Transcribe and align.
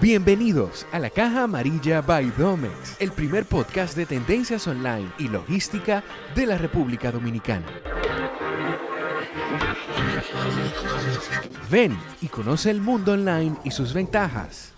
Bienvenidos 0.00 0.86
a 0.92 0.98
la 0.98 1.10
Caja 1.10 1.42
Amarilla 1.42 2.00
by 2.00 2.30
Domex, 2.38 2.96
el 3.00 3.12
primer 3.12 3.44
podcast 3.44 3.94
de 3.94 4.06
tendencias 4.06 4.66
online 4.66 5.10
y 5.18 5.28
logística 5.28 6.02
de 6.34 6.46
la 6.46 6.56
República 6.56 7.12
Dominicana. 7.12 7.66
Ven 11.70 11.98
y 12.22 12.28
conoce 12.28 12.70
el 12.70 12.80
mundo 12.80 13.12
online 13.12 13.56
y 13.62 13.72
sus 13.72 13.92
ventajas. 13.92 14.72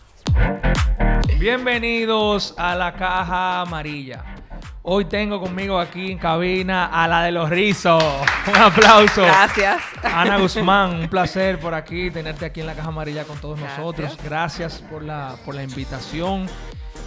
Bienvenidos 1.39 2.57
a 2.59 2.75
la 2.75 2.93
Caja 2.95 3.61
Amarilla. 3.61 4.32
Hoy 4.85 5.05
tengo 5.05 5.41
conmigo 5.41 5.79
aquí 5.79 6.11
en 6.11 6.19
cabina 6.19 6.87
a 6.87 7.07
la 7.07 7.23
de 7.23 7.31
los 7.31 7.49
rizos. 7.49 8.03
Un 8.49 8.57
aplauso. 8.57 9.23
Gracias. 9.23 9.81
Ana 10.03 10.39
Guzmán, 10.39 10.95
un 11.03 11.09
placer 11.11 11.61
por 11.61 11.73
aquí, 11.73 12.11
tenerte 12.11 12.45
aquí 12.46 12.61
en 12.61 12.67
la 12.67 12.75
Caja 12.75 12.89
Amarilla 12.89 13.23
con 13.25 13.39
todos 13.39 13.61
nosotros. 13.61 14.18
Gracias 14.25 14.82
por 14.91 15.05
la, 15.05 15.37
por 15.45 15.55
la 15.55 15.63
invitación 15.63 16.49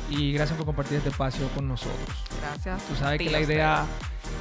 y 0.09 0.31
gracias 0.31 0.55
por 0.55 0.65
compartir 0.65 0.97
este 0.99 1.09
espacio 1.09 1.49
con 1.49 1.67
nosotros. 1.67 2.15
Gracias. 2.41 2.81
Tú 2.83 2.95
sabes 2.95 3.19
que 3.19 3.29
la 3.29 3.41
idea, 3.41 3.83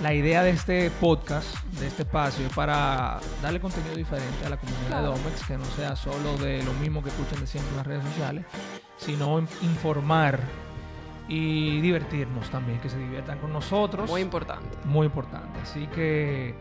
la 0.01 0.15
idea 0.15 0.45
de 0.45 0.51
este 0.51 0.93
podcast, 1.01 1.59
de 1.81 1.89
este 1.89 2.03
espacio, 2.03 2.47
es 2.47 2.53
para 2.53 3.19
darle 3.43 3.59
contenido 3.59 3.97
diferente 3.97 4.47
a 4.47 4.51
la 4.51 4.59
comunidad 4.59 4.87
Claro. 4.87 5.03
de 5.15 5.19
Domex, 5.19 5.45
que 5.45 5.59
no 5.59 5.65
sea 5.77 5.97
solo 5.97 6.37
de 6.39 6.63
lo 6.63 6.73
mismo 6.75 7.03
que 7.03 7.09
escuchan 7.09 7.41
de 7.41 7.49
siempre 7.49 7.73
en 7.73 7.77
las 7.79 7.87
redes 7.87 8.05
sociales, 8.05 8.45
sino 8.97 9.41
in- 9.41 9.49
informar 9.63 10.39
y 11.29 11.81
divertirnos 11.81 12.51
también, 12.51 12.81
que 12.81 12.89
se 12.89 12.99
diviertan 12.99 13.39
con 13.39 13.53
nosotros. 13.53 14.11
Muy 14.11 14.21
importante. 14.21 14.77
Muy 14.85 15.07
importante. 15.07 15.61
Así 15.63 15.87
que 15.89 16.55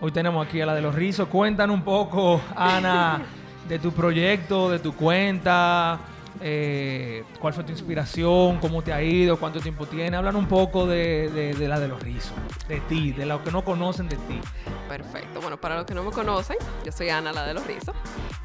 hoy 0.00 0.12
tenemos 0.12 0.46
aquí 0.46 0.60
a 0.60 0.66
la 0.66 0.74
de 0.74 0.82
los 0.82 0.94
rizos. 0.94 1.28
Cuéntanos 1.28 1.74
un 1.74 1.82
poco, 1.82 2.40
Ana, 2.54 3.22
de 3.68 3.78
tu 3.78 3.92
proyecto, 3.92 4.70
de 4.70 4.78
tu 4.78 4.94
cuenta, 4.94 5.98
eh, 6.40 7.24
cuál 7.40 7.54
fue 7.54 7.64
tu 7.64 7.72
inspiración, 7.72 8.58
cómo 8.58 8.82
te 8.82 8.92
ha 8.92 9.02
ido, 9.02 9.38
cuánto 9.38 9.60
tiempo 9.60 9.86
tiene. 9.86 10.16
Hablan 10.16 10.36
un 10.36 10.48
poco 10.48 10.86
de, 10.86 11.54
la 11.58 11.78
de 11.78 11.88
los 11.88 12.02
rizos, 12.02 12.32
de 12.68 12.80
ti, 12.80 13.12
de 13.12 13.26
lo 13.26 13.42
que 13.42 13.50
no 13.50 13.64
conocen 13.64 14.08
de 14.08 14.16
ti. 14.16 14.40
Perfecto. 14.88 15.40
Bueno, 15.40 15.56
para 15.58 15.76
los 15.76 15.86
que 15.86 15.94
no 15.94 16.02
me 16.02 16.10
conocen, 16.10 16.56
yo 16.84 16.92
soy 16.92 17.08
Ana, 17.08 17.32
la 17.32 17.46
de 17.46 17.54
los 17.54 17.66
rizos. 17.66 17.94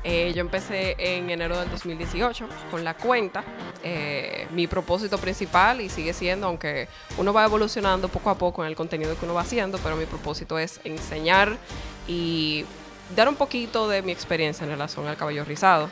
Eh, 0.03 0.31
yo 0.33 0.41
empecé 0.41 0.95
en 0.97 1.29
enero 1.29 1.59
del 1.59 1.69
2018 1.69 2.47
con 2.71 2.83
la 2.83 2.93
cuenta. 2.93 3.43
Eh, 3.83 4.47
mi 4.51 4.67
propósito 4.67 5.17
principal, 5.17 5.81
y 5.81 5.89
sigue 5.89 6.13
siendo, 6.13 6.47
aunque 6.47 6.87
uno 7.17 7.33
va 7.33 7.45
evolucionando 7.45 8.07
poco 8.07 8.29
a 8.29 8.37
poco 8.37 8.63
en 8.63 8.69
el 8.69 8.75
contenido 8.75 9.17
que 9.17 9.25
uno 9.25 9.33
va 9.33 9.41
haciendo, 9.41 9.77
pero 9.79 9.95
mi 9.95 10.05
propósito 10.05 10.59
es 10.59 10.79
enseñar 10.83 11.57
y 12.07 12.65
dar 13.15 13.27
un 13.27 13.35
poquito 13.35 13.87
de 13.87 14.01
mi 14.01 14.11
experiencia 14.11 14.63
en 14.63 14.69
relación 14.71 15.07
al 15.07 15.17
cabello 15.17 15.43
rizado. 15.43 15.89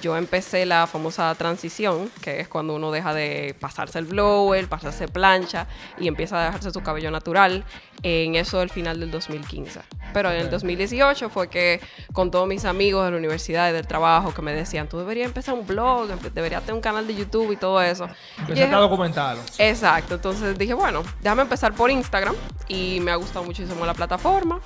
Yo 0.00 0.16
empecé 0.16 0.66
la 0.66 0.86
famosa 0.86 1.34
transición, 1.34 2.10
que 2.20 2.40
es 2.40 2.48
cuando 2.48 2.74
uno 2.74 2.90
deja 2.90 3.12
de 3.14 3.56
pasarse 3.58 3.98
el 3.98 4.04
blower, 4.04 4.68
pasarse 4.68 5.08
plancha 5.08 5.66
y 5.98 6.08
empieza 6.08 6.40
a 6.40 6.44
dejarse 6.46 6.70
su 6.70 6.80
cabello 6.82 7.10
natural, 7.10 7.64
en 8.02 8.34
eso 8.34 8.58
del 8.58 8.68
final 8.70 9.00
del 9.00 9.10
2015. 9.10 9.80
Pero 10.12 10.30
en 10.30 10.36
el 10.36 10.46
Ok. 10.46 10.52
2018 10.52 11.30
fue 11.30 11.48
que 11.48 11.80
con 12.12 12.30
todos 12.30 12.46
mis 12.46 12.64
amigos 12.66 13.04
de 13.04 13.12
la 13.12 13.16
universidad 13.16 13.70
y 13.70 13.72
del 13.72 13.86
trabajo 13.86 14.34
que 14.34 14.42
me 14.42 14.52
decían, 14.52 14.88
tú 14.88 14.98
deberías 14.98 15.26
empezar 15.26 15.54
un 15.54 15.66
blog, 15.66 16.08
deberías 16.34 16.60
tener 16.62 16.74
un 16.74 16.80
canal 16.82 17.06
de 17.06 17.14
YouTube 17.14 17.50
y 17.52 17.56
todo 17.56 17.80
eso. 17.80 18.08
Empezaste 18.38 18.74
a 18.74 18.78
documentarlo. 18.78 19.42
Exacto, 19.58 20.14
entonces 20.16 20.58
dije, 20.58 20.74
bueno, 20.74 21.02
déjame 21.22 21.42
empezar 21.42 21.72
por 21.74 21.90
Instagram 21.90 22.34
y 22.68 23.00
me 23.00 23.10
ha 23.10 23.16
gustado 23.16 23.44
muchísimo 23.44 23.86
la 23.86 23.94
plataforma. 23.94 24.60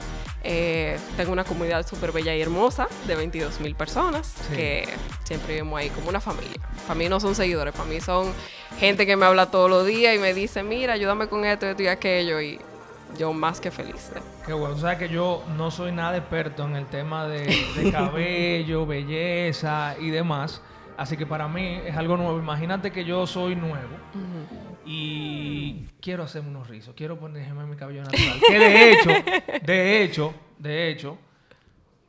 Eh, 0.44 0.96
tengo 1.16 1.32
una 1.32 1.44
comunidad 1.44 1.86
súper 1.86 2.12
bella 2.12 2.34
y 2.34 2.40
hermosa 2.40 2.86
de 3.06 3.16
22 3.16 3.58
mil 3.60 3.74
personas 3.74 4.34
Sí. 4.48 4.56
que 4.56 4.88
siempre 5.24 5.54
vivimos 5.54 5.80
ahí 5.80 5.90
como 5.90 6.08
una 6.08 6.20
familia. 6.20 6.60
Para 6.86 6.94
mí 6.94 7.08
no 7.08 7.18
son 7.20 7.34
seguidores, 7.34 7.74
para 7.74 7.88
mí 7.88 8.00
son 8.00 8.32
gente 8.78 9.04
que 9.04 9.16
me 9.16 9.26
habla 9.26 9.50
todos 9.50 9.68
los 9.68 9.84
días 9.86 10.14
y 10.14 10.18
me 10.18 10.32
dice, 10.34 10.62
mira, 10.62 10.92
ayúdame 10.94 11.26
con 11.28 11.44
esto, 11.44 11.66
esto 11.66 11.82
y 11.82 11.88
aquello 11.88 12.40
y 12.40 12.60
yo 13.18 13.32
más 13.32 13.60
que 13.60 13.70
feliz. 13.70 14.12
¿eh? 14.14 14.20
Qué 14.46 14.52
bueno, 14.52 14.74
tú 14.76 14.82
sabes 14.82 14.98
que 14.98 15.08
yo 15.08 15.42
no 15.56 15.70
soy 15.70 15.90
nada 15.92 16.16
experto 16.16 16.64
en 16.66 16.76
el 16.76 16.86
tema 16.86 17.26
de, 17.26 17.46
de 17.76 17.90
cabello, 17.92 18.86
belleza 18.86 19.96
y 20.00 20.10
demás. 20.10 20.62
Así 20.96 21.16
que 21.16 21.26
para 21.26 21.48
mí 21.48 21.80
es 21.84 21.96
algo 21.96 22.16
nuevo. 22.16 22.38
Imagínate 22.38 22.90
que 22.92 23.04
yo 23.04 23.26
soy 23.26 23.54
nuevo 23.56 23.88
y 24.90 25.86
quiero 26.00 26.22
hacerme 26.24 26.48
unos 26.48 26.66
rizos, 26.68 26.94
quiero 26.96 27.18
ponerme 27.18 27.66
mi 27.66 27.76
cabello 27.76 28.02
natural. 28.02 28.40
Que 28.48 28.58
de 28.58 28.92
hecho, 28.92 29.10
de 29.62 30.02
hecho, 30.02 30.34
de 30.58 30.90
hecho, 30.90 31.18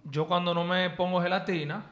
yo 0.06 0.28
cuando 0.28 0.54
no 0.54 0.64
me 0.64 0.90
pongo 0.92 1.22
gelatina, 1.22 1.88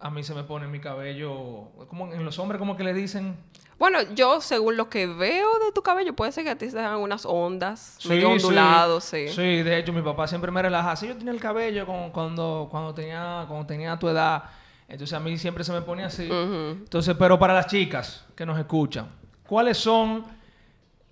a 0.00 0.10
mí 0.10 0.22
se 0.22 0.34
me 0.34 0.44
pone 0.44 0.66
mi 0.66 0.78
cabello, 0.78 1.68
como 1.88 2.12
en 2.12 2.24
los 2.24 2.38
hombres 2.38 2.58
como 2.58 2.76
que 2.76 2.84
le 2.84 2.92
dicen, 2.92 3.34
Bueno, 3.78 3.98
yo 4.14 4.40
según 4.42 4.76
lo 4.76 4.88
que 4.90 5.06
veo 5.06 5.58
de 5.58 5.72
tu 5.72 5.82
cabello, 5.82 6.14
puede 6.14 6.32
ser 6.32 6.44
que 6.44 6.50
a 6.50 6.56
ti 6.58 6.70
se 6.70 6.78
hagan 6.78 6.98
unas 7.00 7.24
ondas, 7.24 7.96
Sí, 7.98 8.08
medio 8.10 8.28
sí. 8.28 8.32
ondulados, 8.34 9.04
sí. 9.04 9.28
Sí, 9.28 9.62
de 9.62 9.78
hecho 9.78 9.92
mi 9.92 10.02
papá 10.02 10.26
siempre 10.28 10.50
me 10.52 10.60
relaja. 10.62 10.92
Así 10.92 11.08
yo 11.08 11.16
tenía 11.16 11.32
el 11.32 11.40
cabello 11.40 11.86
con- 11.86 12.10
cuando, 12.10 12.68
cuando, 12.70 12.92
tenía, 12.94 13.44
cuando 13.48 13.66
tenía 13.66 13.98
tu 13.98 14.08
edad. 14.08 14.44
Entonces 14.88 15.14
a 15.14 15.20
mí 15.20 15.36
siempre 15.38 15.64
se 15.64 15.72
me 15.72 15.80
pone 15.82 16.04
así. 16.04 16.28
Entonces, 16.30 17.16
pero 17.18 17.38
para 17.38 17.54
las 17.54 17.66
chicas 17.66 18.24
que 18.36 18.46
nos 18.46 18.56
escuchan, 18.58 19.08
¿cuáles 19.46 19.76
son 19.78 20.24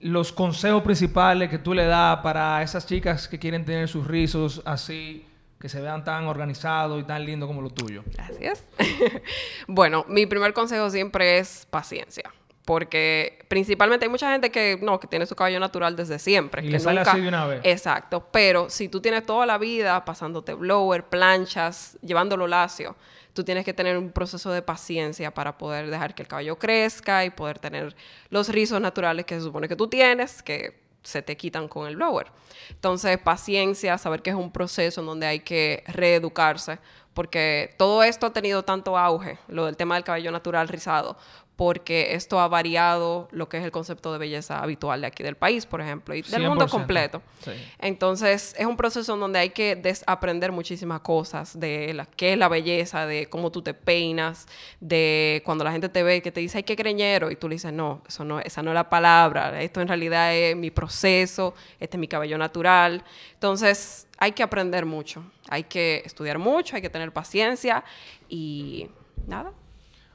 los 0.01 0.33
consejos 0.33 0.83
principales 0.83 1.49
que 1.49 1.59
tú 1.59 1.73
le 1.73 1.87
das 1.87 2.19
para 2.19 2.63
esas 2.63 2.87
chicas 2.87 3.27
que 3.27 3.39
quieren 3.39 3.65
tener 3.65 3.89
sus 3.89 4.07
rizos 4.07 4.61
así, 4.65 5.27
que 5.59 5.69
se 5.69 5.81
vean 5.81 6.05
tan 6.05 6.27
organizados 6.27 7.01
y 7.01 7.05
tan 7.05 7.25
lindos 7.25 7.47
como 7.47 7.63
los 7.63 7.75
tuyos? 7.75 8.05
Gracias. 8.13 8.65
bueno, 9.67 10.05
mi 10.09 10.27
primer 10.27 10.53
consejo 10.53 10.91
siempre 10.91 11.39
es 11.39 11.67
paciencia. 11.71 12.25
Porque 12.67 13.45
principalmente 13.49 14.07
hay 14.07 14.11
mucha 14.11 14.33
gente 14.33 14.51
que 14.51 14.79
no, 14.81 14.99
que 14.99 15.07
tiene 15.07 15.27
su 15.27 15.35
cabello 15.35 15.61
natural 15.61 15.97
desde 15.97 16.19
siempre. 16.19 16.63
Y 16.63 16.67
que 16.67 16.73
le 16.73 16.81
sale 16.81 17.01
así 17.01 17.21
de 17.21 17.29
una 17.29 17.47
vez. 17.47 17.61
Exacto. 17.63 18.27
Pero 18.33 18.71
si 18.71 18.89
tú 18.89 19.03
tienes 19.03 19.27
toda 19.27 19.45
la 19.45 19.59
vida 19.59 20.03
pasándote 20.07 20.55
blower, 20.55 21.05
planchas, 21.05 21.99
llevándolo 22.01 22.47
lacio, 22.47 22.97
tú 23.35 23.45
tienes 23.45 23.65
que 23.65 23.75
tener 23.75 23.99
un 23.99 24.11
proceso 24.11 24.51
de 24.51 24.63
paciencia 24.63 25.35
para 25.35 25.59
poder 25.59 25.91
dejar 25.91 26.15
que 26.15 26.23
el 26.23 26.29
cabello 26.29 26.59
crezca 26.59 27.25
y 27.25 27.31
poder 27.31 27.59
tener 27.59 27.95
los 28.31 28.49
rizos 28.49 28.81
naturales 28.81 29.27
que 29.27 29.35
se 29.35 29.43
supone 29.43 29.69
que 29.69 29.77
tú 29.77 29.89
tienes, 29.89 30.43
que 30.43 30.83
se 31.03 31.21
te 31.21 31.37
quitan 31.37 31.69
con 31.69 31.87
el 31.87 31.97
blower. 31.97 32.29
Entonces, 32.71 33.19
paciencia, 33.19 33.99
saber 33.99 34.23
que 34.23 34.31
es 34.31 34.37
un 34.37 34.51
proceso 34.51 35.01
en 35.01 35.07
donde 35.07 35.27
hay 35.27 35.41
que 35.41 35.85
reeducarse, 35.87 36.79
porque 37.15 37.75
todo 37.79 38.03
esto 38.03 38.27
ha 38.27 38.33
tenido 38.33 38.65
tanto 38.65 38.99
auge, 38.99 39.39
lo 39.49 39.67
del 39.67 39.77
tema 39.77 39.95
del 39.95 40.05
cabello 40.05 40.31
natural 40.31 40.69
rizado, 40.69 41.17
porque 41.57 42.15
esto 42.15 42.41
ha 42.41 42.49
variado 42.49 43.29
lo 43.31 43.49
que 43.49 43.59
es 43.59 43.65
el 43.65 43.71
concepto 43.71 44.13
de 44.13 44.19
belleza 44.19 44.61
habitual 44.61 45.01
de 45.01 45.07
aquí 45.07 45.23
del 45.23 45.37
país, 45.37 45.67
por 45.67 45.81
ejemplo, 45.81 46.15
y 46.15 46.23
del 46.23 46.49
mundo 46.49 46.67
100%. 46.67 46.71
completo. 46.71 47.23
Sí. 47.45 47.53
Entonces, 47.79 48.57
es 48.59 48.67
un 48.67 48.77
proceso 48.77 49.15
en 49.15 49.21
donde 49.21 49.39
hay 49.39 49.51
que 49.51 49.77
desaprender 49.77 50.51
muchísimas 50.51 51.01
cosas 51.01 51.59
de 51.59 51.95
la, 51.95 52.07
qué 52.07 52.33
es 52.33 52.39
la 52.39 52.49
belleza, 52.49 53.07
de 53.07 53.27
cómo 53.27 53.53
tú 53.53 53.63
te 53.63 53.73
peinas, 53.73 54.49
de 54.81 55.43
cuando 55.45 55.63
la 55.63 55.71
gente 55.71 55.89
te 55.89 56.03
ve 56.03 56.23
que 56.23 56.33
te 56.33 56.41
dice, 56.41 56.59
ay, 56.59 56.65
qué 56.65 56.75
creñero, 56.75 57.31
y 57.31 57.37
tú 57.37 57.49
le 57.49 57.55
dices, 57.55 57.73
no, 57.73 58.03
eso 58.09 58.25
no, 58.25 58.41
esa 58.41 58.63
no 58.63 58.73
es 58.73 58.75
la 58.75 58.89
palabra, 58.91 59.63
esto 59.63 59.81
en 59.81 59.87
realidad 59.87 60.35
es 60.35 60.57
mi 60.57 60.73
proceso, 60.73 61.55
este 61.79 61.97
es 61.97 62.01
mi 62.01 62.09
cabello 62.09 62.37
natural. 62.37 63.05
Entonces, 63.45 64.09
hay 64.17 64.33
que 64.33 64.43
aprender 64.43 64.87
mucho, 64.87 65.23
hay 65.51 65.65
que 65.65 66.01
estudiar 66.07 66.39
mucho, 66.39 66.77
hay 66.77 66.81
que 66.81 66.89
tener 66.89 67.13
paciencia 67.13 67.85
y 68.27 68.89
nada. 69.27 69.53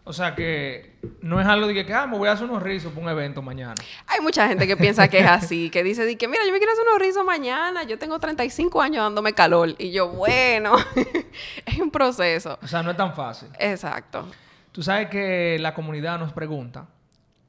O 0.03 0.13
sea 0.13 0.33
que 0.33 0.97
no 1.21 1.39
es 1.39 1.45
algo 1.45 1.67
de 1.67 1.85
que, 1.85 1.93
ah, 1.93 2.07
me 2.07 2.17
voy 2.17 2.27
a 2.27 2.31
hacer 2.31 2.49
unos 2.49 2.63
rizos 2.63 2.91
para 2.91 3.05
un 3.05 3.11
evento 3.11 3.43
mañana. 3.43 3.75
Hay 4.07 4.19
mucha 4.21 4.47
gente 4.47 4.65
que 4.65 4.75
piensa 4.75 5.07
que 5.09 5.19
es 5.19 5.27
así, 5.27 5.69
que 5.69 5.83
dice, 5.83 6.17
que 6.17 6.27
mira, 6.27 6.43
yo 6.43 6.51
me 6.51 6.57
quiero 6.57 6.73
hacer 6.73 6.83
unos 6.89 6.99
rizos 6.99 7.23
mañana, 7.23 7.83
yo 7.83 7.99
tengo 7.99 8.17
35 8.17 8.81
años 8.81 9.03
dándome 9.03 9.33
calor. 9.33 9.75
Y 9.77 9.91
yo, 9.91 10.09
bueno, 10.09 10.77
es 11.67 11.79
un 11.79 11.91
proceso. 11.91 12.57
O 12.63 12.67
sea, 12.67 12.81
no 12.81 12.89
es 12.89 12.97
tan 12.97 13.13
fácil. 13.13 13.49
Exacto. 13.59 14.27
Tú 14.71 14.81
sabes 14.81 15.07
que 15.11 15.59
la 15.59 15.75
comunidad 15.75 16.17
nos 16.17 16.33
pregunta 16.33 16.87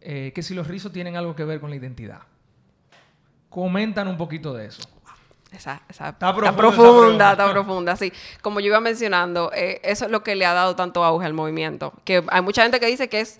eh, 0.03 0.33
que 0.35 0.43
si 0.43 0.53
los 0.53 0.67
rizos 0.67 0.93
tienen 0.93 1.17
algo 1.17 1.35
que 1.35 1.45
ver 1.45 1.59
con 1.59 1.71
la 1.71 1.77
identidad. 1.77 2.21
Comentan 3.49 4.09
un 4.09 4.19
poquito 4.19 4.53
de 4.53 4.67
eso. 4.67 4.83
Esa, 5.53 5.83
esa- 5.89 6.11
Está 6.11 6.31
está 6.31 6.33
profunda 6.35 6.49
esa 6.49 6.57
profunda, 6.57 7.31
está 7.33 7.51
profunda, 7.51 7.97
sí. 7.97 8.13
Como 8.41 8.61
yo 8.61 8.67
iba 8.69 8.81
mencionando, 8.81 9.51
eh, 9.55 9.81
eso 9.83 10.05
es 10.05 10.11
lo 10.11 10.23
que 10.23 10.37
le 10.37 10.47
ha 10.47 10.53
dado 10.55 10.77
tanto 10.77 11.05
auge 11.05 11.27
al 11.27 11.35
movimiento. 11.35 11.93
Que 12.05 12.23
hay 12.29 12.41
mucha 12.43 12.63
gente 12.63 12.79
que 12.79 12.87
dice 12.87 13.09
que 13.09 13.21
es 13.21 13.39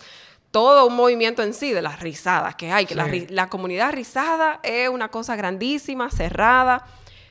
todo 0.51 0.87
un 0.87 0.97
movimiento 0.97 1.43
en 1.45 1.55
sí 1.55 1.71
de 1.73 1.83
las 1.83 2.01
rizadas 2.01 2.57
que 2.57 2.73
hay, 2.73 2.85
que 2.87 2.95
Sí. 2.95 3.27
la 3.31 3.49
comunidad 3.49 3.93
rizada 3.93 4.59
es 4.65 4.89
una 4.89 5.09
cosa 5.09 5.37
grandísima, 5.37 6.11
cerrada. 6.11 6.85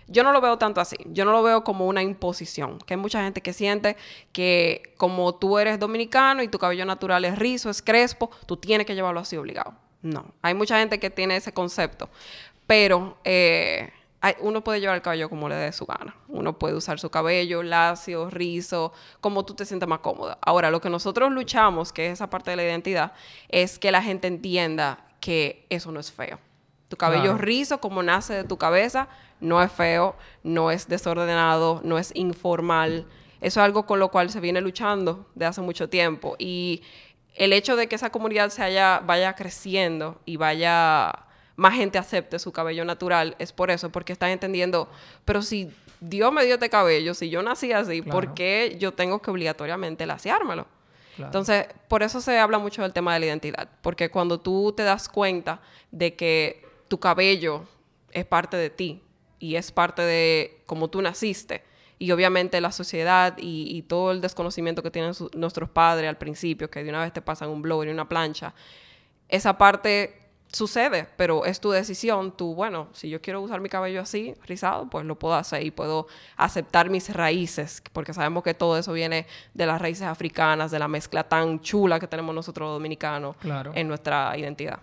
Yo 0.08 0.24
no 0.24 0.32
lo 0.32 0.40
veo 0.42 0.58
tanto 0.58 0.80
así. 0.82 0.96
Yo 1.08 1.26
no 1.26 1.34
lo 1.34 1.44
veo 1.44 1.64
como 1.66 1.86
una 1.86 2.02
imposición. 2.02 2.80
Que 2.80 2.94
hay 2.96 3.00
mucha 3.00 3.22
gente 3.22 3.42
que 3.42 3.52
siente 3.54 3.98
que 4.32 4.94
como 4.98 5.36
tú 5.36 5.60
eres 5.60 5.78
dominicano 5.80 6.42
y 6.42 6.48
tu 6.48 6.58
cabello 6.58 6.86
natural 6.86 7.26
es 7.26 7.38
rizo, 7.38 7.70
es 7.70 7.82
crespo, 7.82 8.32
tú 8.46 8.56
tienes 8.58 8.88
que 8.88 8.96
llevarlo 8.96 9.20
así 9.20 9.36
obligado. 9.38 9.74
No. 10.02 10.26
Hay 10.42 10.54
mucha 10.54 10.80
gente 10.80 11.00
que 11.00 11.10
tiene 11.10 11.36
ese 11.36 11.52
concepto. 11.54 12.10
Pero 12.66 13.18
eh, 13.24 13.92
uno 14.42 14.64
puede 14.64 14.82
llevar 14.82 14.98
el 14.98 15.02
cabello 15.02 15.30
como 15.30 15.48
le 15.48 15.56
dé 15.56 15.72
su 15.72 15.86
gana. 15.86 16.16
Uno 16.28 16.58
puede 16.58 16.76
usar 16.76 17.00
su 17.00 17.10
cabello 17.10 17.64
lacio, 17.64 18.30
rizo, 18.30 18.92
como 19.22 19.46
tú 19.46 19.54
te 19.54 19.66
sientas 19.66 19.88
más 19.88 20.00
cómoda. 20.00 20.38
Ahora, 20.42 20.72
lo 20.72 20.82
que 20.82 20.90
nosotros 20.90 21.32
luchamos, 21.32 21.94
que 21.94 22.08
es 22.08 22.14
esa 22.14 22.30
parte 22.30 22.52
de 22.52 22.58
la 22.58 22.64
identidad, 22.64 23.14
es 23.48 23.80
que 23.80 23.92
la 23.92 24.02
gente 24.02 24.28
entienda 24.28 25.06
que 25.22 25.66
eso 25.70 25.92
no 25.92 26.00
es 26.00 26.12
feo. 26.12 26.40
Tu 26.90 26.98
cabello 26.98 27.38
rizo, 27.38 27.80
como 27.80 28.02
nace 28.02 28.34
de 28.34 28.44
tu 28.44 28.58
cabeza, 28.58 29.08
no 29.40 29.62
es 29.62 29.72
feo, 29.72 30.16
no 30.44 30.72
es 30.72 30.88
desordenado, 30.88 31.82
no 31.84 31.98
es 31.98 32.12
informal. 32.16 33.06
Eso 33.42 33.60
es 33.60 33.66
algo 33.66 33.86
con 33.86 34.00
lo 34.00 34.10
cual 34.10 34.30
se 34.32 34.40
viene 34.40 34.60
luchando 34.60 35.28
de 35.36 35.46
hace 35.46 35.62
mucho 35.62 35.88
tiempo. 35.88 36.36
Y 36.40 36.82
el 37.36 37.54
hecho 37.54 37.76
de 37.76 37.88
que 37.88 37.96
esa 37.96 38.10
comunidad 38.10 38.50
se 38.50 38.64
haya, 38.64 39.00
vaya 39.06 39.34
creciendo 39.36 40.20
y 40.26 40.38
vaya 40.38 41.28
más 41.60 41.76
gente 41.76 41.98
acepte 41.98 42.40
su 42.40 42.52
cabello 42.52 42.86
natural 42.86 43.36
es 43.38 43.52
por 43.52 43.70
eso, 43.70 43.92
porque 43.92 44.14
están 44.14 44.30
entendiendo, 44.30 44.90
pero 45.26 45.42
si 45.42 45.70
Dios 46.00 46.32
me 46.32 46.46
dio 46.46 46.56
este 46.56 46.70
cabello, 46.70 47.14
si 47.14 47.30
yo 47.30 47.44
nací 47.44 47.74
así, 47.74 48.02
¿por 48.02 48.34
qué 48.34 48.78
yo 48.80 48.94
tengo 48.94 49.22
que 49.22 49.30
obligatoriamente 49.30 50.06
laseármelo? 50.06 50.66
Entonces, 51.18 51.68
por 51.90 52.02
eso 52.02 52.22
se 52.22 52.40
habla 52.40 52.60
mucho 52.60 52.82
del 52.82 52.94
tema 52.94 53.14
de 53.14 53.20
la 53.20 53.26
identidad, 53.26 53.68
porque 53.82 54.10
cuando 54.10 54.40
tú 54.40 54.72
te 54.72 54.84
das 54.84 55.10
cuenta 55.10 55.62
de 55.92 56.16
que 56.16 56.66
tu 56.88 56.98
cabello 56.98 57.66
es 58.12 58.24
parte 58.24 58.56
de 58.56 58.70
ti 58.70 59.04
y 59.38 59.56
es 59.56 59.74
parte 59.74 60.02
de 60.02 60.62
cómo 60.66 60.90
tú 60.90 61.02
naciste, 61.02 61.64
y 62.02 62.12
obviamente 62.12 62.62
la 62.62 62.72
sociedad 62.72 63.36
y, 63.38 63.82
todo 63.82 64.12
el 64.12 64.22
desconocimiento 64.22 64.82
que 64.82 64.92
tienen 64.92 65.14
nuestros 65.34 65.70
padres 65.70 66.08
al 66.08 66.18
principio, 66.18 66.70
que 66.70 66.82
de 66.82 66.90
una 66.90 67.02
vez 67.02 67.12
te 67.12 67.22
pasan 67.22 67.50
un 67.50 67.62
blower 67.62 67.90
y 67.90 67.92
una 67.92 68.08
plancha, 68.08 68.54
esa 69.28 69.58
parte 69.58 70.29
sucede, 70.52 71.08
pero 71.16 71.46
es 71.46 71.60
tu 71.60 71.72
decisión. 71.72 72.36
Tú, 72.36 72.56
bueno, 72.56 72.88
si 72.94 73.10
yo 73.10 73.22
quiero 73.22 73.42
usar 73.42 73.62
mi 73.62 73.70
cabello 73.70 74.02
así, 74.02 74.36
rizado, 74.46 74.90
pues 74.90 75.06
lo 75.06 75.18
puedo 75.18 75.36
hacer 75.36 75.64
y 75.64 75.72
puedo 75.72 76.08
aceptar 76.38 76.90
mis 76.90 77.14
raíces, 77.14 77.82
porque 77.94 78.14
sabemos 78.14 78.44
que 78.44 78.54
todo 78.54 78.78
eso 78.78 78.94
viene 78.94 79.28
de 79.54 79.66
las 79.66 79.82
raíces 79.82 80.08
africanas, 80.08 80.72
de 80.72 80.80
la 80.80 80.88
mezcla 80.88 81.24
tan 81.24 81.62
chula 81.62 82.00
que 82.00 82.08
tenemos 82.08 82.34
nosotros 82.34 82.70
dominicanos 82.70 83.36
en 83.74 83.88
nuestra 83.88 84.38
identidad. 84.38 84.80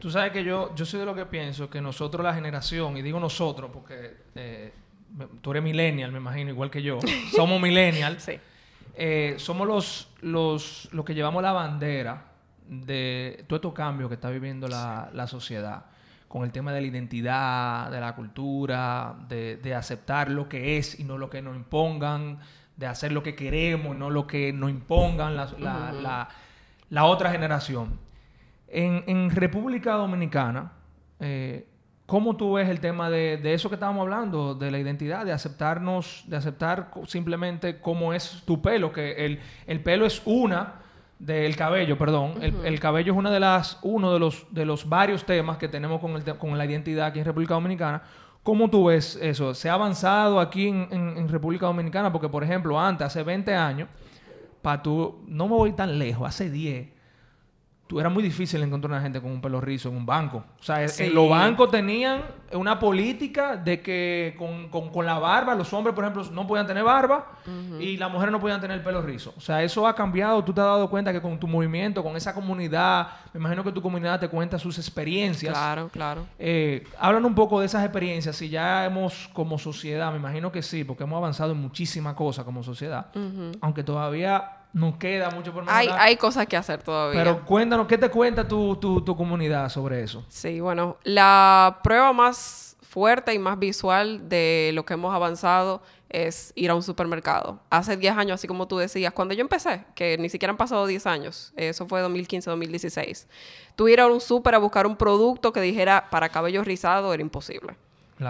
Tú 0.00 0.10
sabes 0.10 0.32
que 0.32 0.42
yo, 0.42 0.74
yo 0.74 0.84
soy 0.84 1.00
de 1.00 1.06
lo 1.06 1.14
que 1.14 1.26
pienso 1.26 1.70
que 1.70 1.80
nosotros, 1.80 2.24
la 2.24 2.34
generación, 2.34 2.96
y 2.96 3.02
digo 3.02 3.20
nosotros 3.20 3.70
porque 3.72 4.16
eh, 4.34 4.72
tú 5.40 5.52
eres 5.52 5.62
millennial, 5.62 6.10
me 6.10 6.18
imagino, 6.18 6.50
igual 6.50 6.70
que 6.70 6.82
yo, 6.82 6.98
somos 7.34 7.60
millennials, 7.60 8.22
sí. 8.22 8.40
Eh, 8.96 9.34
somos 9.38 9.66
los, 9.66 10.08
los, 10.20 10.88
los 10.92 11.04
que 11.04 11.14
llevamos 11.14 11.42
la 11.42 11.52
bandera 11.52 12.33
de 12.68 13.44
todos 13.46 13.58
estos 13.58 13.74
cambios 13.74 14.08
que 14.08 14.14
está 14.14 14.30
viviendo 14.30 14.68
la, 14.68 15.26
sociedad 15.26 15.84
con 16.28 16.44
el 16.44 16.52
tema 16.52 16.72
de 16.72 16.80
la 16.80 16.86
identidad, 16.86 17.90
de 17.90 18.00
la 18.00 18.14
cultura, 18.14 19.14
de, 19.28 19.74
aceptar 19.74 20.30
lo 20.30 20.48
que 20.48 20.78
es 20.78 20.98
y 20.98 21.04
no 21.04 21.18
lo 21.18 21.30
que 21.30 21.42
nos 21.42 21.54
impongan, 21.54 22.38
de 22.76 22.86
hacer 22.86 23.12
lo 23.12 23.22
que 23.22 23.36
queremos 23.36 23.94
y 23.94 23.98
no 23.98 24.10
lo 24.10 24.26
que 24.26 24.52
nos 24.52 24.70
impongan 24.70 25.36
la, 25.36 27.04
otra 27.04 27.30
generación. 27.30 27.98
En, 28.68 29.30
República 29.30 29.92
Dominicana, 29.92 30.72
eh, 31.20 31.68
¿cómo 32.06 32.36
tú 32.36 32.54
ves 32.54 32.68
el 32.68 32.80
tema 32.80 33.10
de, 33.10 33.54
eso 33.54 33.68
que 33.68 33.76
estábamos 33.76 34.02
hablando, 34.02 34.56
de 34.56 34.72
la 34.72 34.80
identidad, 34.80 35.24
de 35.24 35.32
aceptarnos, 35.32 36.24
de 36.26 36.36
aceptar 36.36 36.90
simplemente 37.06 37.80
cómo 37.80 38.12
es 38.12 38.42
tu 38.44 38.60
pelo? 38.60 38.90
Que 38.90 39.24
el, 39.24 39.40
el 39.68 39.80
pelo 39.80 40.04
es 40.04 40.20
una 40.24 40.83
del 41.24 41.56
cabello, 41.56 41.96
perdón. 41.96 42.34
el, 42.42 42.78
cabello 42.80 43.12
es 43.12 43.18
una 43.18 43.30
de 43.30 43.40
las, 43.40 43.78
uno 43.82 44.12
de 44.12 44.18
los, 44.18 44.46
de 44.50 44.66
los 44.66 44.86
varios 44.86 45.24
temas 45.24 45.56
que 45.56 45.68
tenemos 45.68 46.00
con, 46.00 46.16
el, 46.16 46.36
con 46.36 46.58
la 46.58 46.66
identidad 46.66 47.06
aquí 47.06 47.20
en 47.20 47.24
República 47.24 47.54
Dominicana. 47.54 48.02
¿Cómo 48.42 48.68
tú 48.68 48.86
ves 48.86 49.18
eso? 49.22 49.54
¿Se 49.54 49.70
ha 49.70 49.74
avanzado 49.74 50.38
aquí 50.38 50.68
en, 50.68 51.28
República 51.30 51.64
Dominicana? 51.64 52.12
Porque, 52.12 52.28
por 52.28 52.44
ejemplo, 52.44 52.78
antes, 52.78 53.06
hace 53.06 53.22
20 53.22 53.54
años, 53.54 53.88
para 54.60 54.82
tú, 54.82 55.24
no 55.26 55.48
me 55.48 55.54
voy 55.54 55.72
tan 55.72 55.98
lejos, 55.98 56.28
hace 56.28 56.50
10, 56.50 56.88
era 57.98 58.08
muy 58.08 58.22
difícil 58.22 58.62
encontrar 58.62 58.92
una 58.92 59.00
gente 59.00 59.20
con 59.20 59.30
un 59.30 59.40
pelo 59.40 59.60
rizo 59.60 59.88
en 59.88 59.96
un 59.96 60.06
banco. 60.06 60.42
O 60.58 60.62
sea, 60.62 60.86
los 61.12 61.28
bancos 61.28 61.70
tenían 61.70 62.22
una 62.52 62.78
política 62.78 63.56
de 63.56 63.80
que 63.80 64.36
con, 64.38 65.06
la 65.06 65.18
barba, 65.18 65.54
los 65.54 65.72
hombres, 65.72 65.94
por 65.94 66.04
ejemplo, 66.04 66.24
no 66.32 66.46
podían 66.46 66.66
tener 66.66 66.82
barba 66.82 67.32
y 67.78 67.96
las 67.96 68.10
mujeres 68.10 68.32
no 68.32 68.40
podían 68.40 68.60
tener 68.60 68.78
el 68.78 68.82
pelo 68.82 69.02
rizo. 69.02 69.34
O 69.36 69.40
sea, 69.40 69.62
eso 69.62 69.86
ha 69.86 69.94
cambiado. 69.94 70.42
Tú 70.42 70.52
te 70.52 70.60
has 70.60 70.66
dado 70.66 70.88
cuenta 70.88 71.12
que 71.12 71.20
con 71.20 71.38
tu 71.38 71.46
movimiento, 71.46 72.02
con 72.02 72.16
esa 72.16 72.34
comunidad, 72.34 73.08
me 73.32 73.40
imagino 73.40 73.62
que 73.62 73.72
tu 73.72 73.82
comunidad 73.82 74.18
te 74.18 74.28
cuenta 74.28 74.58
sus 74.58 74.78
experiencias. 74.78 75.52
Claro, 75.52 75.88
claro. 75.88 76.26
Eh, 76.38 76.86
hablan 76.98 77.24
un 77.24 77.34
poco 77.34 77.60
de 77.60 77.66
esas 77.66 77.84
experiencias. 77.84 78.34
Si 78.34 78.48
ya 78.48 78.86
hemos, 78.86 79.28
como 79.34 79.58
sociedad, 79.58 80.10
me 80.10 80.18
imagino 80.18 80.50
que 80.50 80.62
sí, 80.62 80.84
porque 80.84 81.04
hemos 81.04 81.18
avanzado 81.18 81.52
en 81.52 81.58
muchísimas 81.58 82.14
cosas 82.14 82.44
como 82.44 82.62
sociedad. 82.62 83.08
Aunque 83.60 83.84
todavía 83.84 84.63
no 84.74 84.98
queda 84.98 85.30
mucho 85.30 85.52
por 85.54 85.64
mejorar. 85.64 85.80
Hay, 85.80 85.88
hay 85.88 86.16
cosas 86.16 86.46
que 86.46 86.56
hacer 86.56 86.82
todavía. 86.82 87.22
Pero 87.22 87.44
cuéntanos, 87.44 87.86
¿qué 87.86 87.96
te 87.96 88.10
cuenta 88.10 88.46
tu, 88.46 88.76
tu, 88.76 89.16
comunidad 89.16 89.68
sobre 89.68 90.02
eso? 90.02 90.24
Sí, 90.28 90.60
bueno, 90.60 90.98
la 91.04 91.78
prueba 91.82 92.12
más 92.12 92.76
fuerte 92.82 93.32
y 93.32 93.38
más 93.38 93.58
visual 93.58 94.28
de 94.28 94.72
lo 94.74 94.84
que 94.84 94.94
hemos 94.94 95.14
avanzado 95.14 95.80
es 96.08 96.52
ir 96.56 96.70
a 96.70 96.74
un 96.74 96.82
supermercado. 96.82 97.60
Hace 97.70 97.96
10 97.96 98.16
años, 98.16 98.34
así 98.34 98.48
como 98.48 98.66
tú 98.66 98.76
decías, 98.76 99.12
cuando 99.12 99.32
yo 99.34 99.40
empecé, 99.40 99.84
que 99.94 100.18
ni 100.18 100.28
siquiera 100.28 100.50
han 100.50 100.56
pasado 100.56 100.86
10 100.86 101.06
años, 101.06 101.52
eso 101.56 101.86
fue 101.86 102.02
2015-2016, 102.02 103.26
tú 103.76 103.88
ir 103.88 104.00
a 104.00 104.06
un 104.06 104.20
super 104.20 104.54
a 104.54 104.58
buscar 104.58 104.86
un 104.86 104.96
producto 104.96 105.52
que 105.52 105.60
dijera 105.60 106.08
para 106.10 106.28
cabello 106.28 106.62
rizado 106.62 107.14
era 107.14 107.22
imposible. 107.22 107.76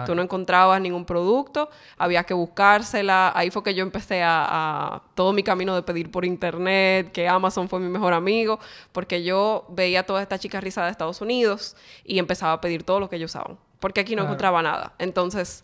Tú 0.05 0.15
no 0.15 0.21
encontrabas 0.21 0.81
ningún 0.81 1.05
producto, 1.05 1.69
había 1.97 2.23
que 2.23 2.33
buscársela. 2.33 3.31
Ahí 3.35 3.51
fue 3.51 3.63
que 3.63 3.75
yo 3.75 3.83
empecé 3.83 4.21
a, 4.23 5.01
todo 5.13 5.31
mi 5.31 5.43
camino 5.43 5.75
de 5.75 5.83
pedir 5.83 6.09
por 6.09 6.25
internet, 6.25 7.11
que 7.11 7.27
Amazon 7.27 7.69
fue 7.69 7.79
mi 7.79 7.89
mejor 7.89 8.13
amigo, 8.13 8.59
porque 8.91 9.23
yo 9.23 9.65
veía 9.69 10.01
a 10.01 10.03
todas 10.03 10.23
estas 10.23 10.39
chicas 10.39 10.63
rizadas 10.63 10.87
de 10.87 10.91
Estados 10.91 11.21
Unidos 11.21 11.75
y 12.03 12.17
empezaba 12.17 12.53
a 12.53 12.61
pedir 12.61 12.83
todo 12.83 12.99
lo 12.99 13.09
que 13.09 13.17
ellos 13.17 13.31
usaban, 13.31 13.57
porque 13.79 14.01
aquí 14.01 14.15
no 14.15 14.23
encontraba 14.23 14.61
nada. 14.63 14.93
Entonces, 14.97 15.63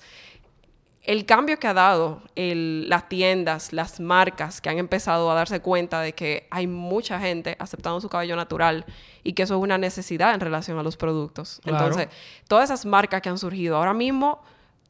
el 1.03 1.25
cambio 1.25 1.57
que 1.57 1.68
ha 1.68 1.74
dado 1.74 2.21
las 2.36 3.09
tiendas, 3.09 3.74
las 3.74 4.00
marcas 4.00 4.62
que 4.62 4.69
han 4.69 4.77
empezado 4.77 5.31
a 5.31 5.33
darse 5.33 5.59
cuenta 5.59 6.01
de 6.01 6.13
que 6.13 6.48
hay 6.51 6.68
mucha 6.68 7.19
gente 7.19 7.56
aceptando 7.59 8.00
su 8.00 8.09
cabello 8.09 8.36
natural 8.36 8.86
y 9.24 9.33
que 9.33 9.44
eso 9.44 9.56
es 9.56 9.63
una 9.63 9.77
necesidad 9.77 10.33
en 10.33 10.39
relación 10.39 10.77
a 10.77 10.83
los 10.83 10.98
productos. 10.98 11.59
Entonces, 11.65 12.07
todas 12.48 12.65
esas 12.65 12.86
marcas 12.86 13.21
que 13.21 13.30
han 13.30 13.39
surgido 13.39 13.77
ahora 13.77 13.94
mismo 13.94 14.42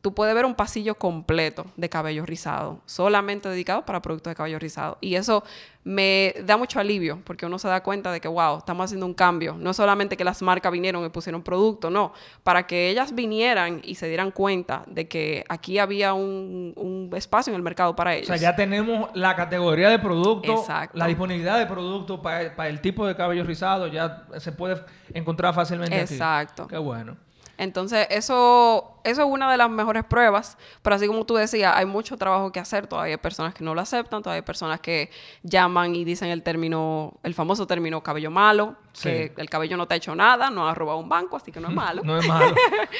tú 0.01 0.13
puedes 0.13 0.33
ver 0.33 0.45
un 0.45 0.55
pasillo 0.55 0.95
completo 0.95 1.65
de 1.77 1.87
cabello 1.87 2.25
rizado, 2.25 2.79
solamente 2.85 3.49
dedicado 3.49 3.85
para 3.85 4.01
productos 4.01 4.31
de 4.31 4.35
cabello 4.35 4.57
rizado. 4.57 4.97
Y 4.99 5.15
eso 5.15 5.43
me 5.83 6.35
da 6.43 6.57
mucho 6.57 6.79
alivio, 6.79 7.19
porque 7.23 7.45
uno 7.45 7.57
se 7.59 7.67
da 7.67 7.81
cuenta 7.81 8.11
de 8.11 8.19
que, 8.19 8.27
wow, 8.27 8.57
estamos 8.57 8.85
haciendo 8.85 9.05
un 9.05 9.13
cambio. 9.13 9.55
No 9.57 9.73
solamente 9.73 10.17
que 10.17 10.23
las 10.23 10.41
marcas 10.41 10.71
vinieron 10.71 11.05
y 11.05 11.09
pusieron 11.09 11.43
producto, 11.43 11.89
no, 11.89 12.13
para 12.43 12.65
que 12.65 12.89
ellas 12.89 13.13
vinieran 13.13 13.81
y 13.83 13.95
se 13.95 14.07
dieran 14.07 14.31
cuenta 14.31 14.83
de 14.87 15.07
que 15.07 15.43
aquí 15.49 15.77
había 15.77 16.13
un, 16.13 17.09
espacio 17.15 17.51
en 17.51 17.57
el 17.57 17.63
mercado 17.63 17.95
para 17.95 18.15
ellos. 18.15 18.29
O 18.29 18.33
sea, 18.33 18.37
ya 18.37 18.55
tenemos 18.55 19.09
la 19.13 19.35
categoría 19.35 19.89
de 19.89 19.99
producto, 19.99 20.65
la 20.93 21.07
disponibilidad 21.07 21.59
de 21.59 21.65
producto 21.67 22.21
para, 22.21 22.67
el 22.67 22.81
tipo 22.81 23.05
de 23.05 23.15
cabello 23.15 23.43
rizado, 23.43 23.87
ya 23.87 24.23
se 24.37 24.51
puede 24.51 24.81
encontrar 25.13 25.53
fácilmente. 25.53 25.99
Exacto. 25.99 26.67
Qué 26.67 26.77
bueno. 26.77 27.17
Entonces, 27.61 28.07
eso, 28.09 28.97
eso 29.03 29.21
es 29.21 29.27
una 29.27 29.51
de 29.51 29.55
las 29.55 29.69
mejores 29.69 30.03
pruebas, 30.03 30.57
pero 30.81 30.95
así 30.95 31.05
como 31.05 31.27
tú 31.27 31.35
decías, 31.35 31.71
hay 31.75 31.85
mucho 31.85 32.17
trabajo 32.17 32.51
que 32.51 32.59
hacer, 32.59 32.87
todavía 32.87 33.13
hay 33.13 33.21
personas 33.21 33.53
que 33.53 33.63
no 33.63 33.75
lo 33.75 33.81
aceptan, 33.81 34.23
todavía 34.23 34.39
hay 34.39 34.45
personas 34.45 34.79
que 34.79 35.11
llaman 35.43 35.95
y 35.95 36.03
dicen 36.03 36.29
el 36.29 36.41
término, 36.41 37.13
el 37.21 37.35
famoso 37.35 37.67
término 37.67 38.01
cabello 38.01 38.31
malo, 38.31 38.77
que 38.99 39.31
el 39.37 39.47
cabello 39.47 39.77
no 39.77 39.87
te 39.87 39.93
ha 39.93 39.97
hecho 39.97 40.15
nada, 40.15 40.49
no 40.49 40.67
ha 40.67 40.73
robado 40.73 40.97
un 40.97 41.07
banco, 41.07 41.37
así 41.37 41.51
que 41.51 41.59
no 41.59 41.67
es 41.67 41.75
malo. 41.75 42.01
no 42.03 42.17
es 42.17 42.27
malo. 42.27 42.55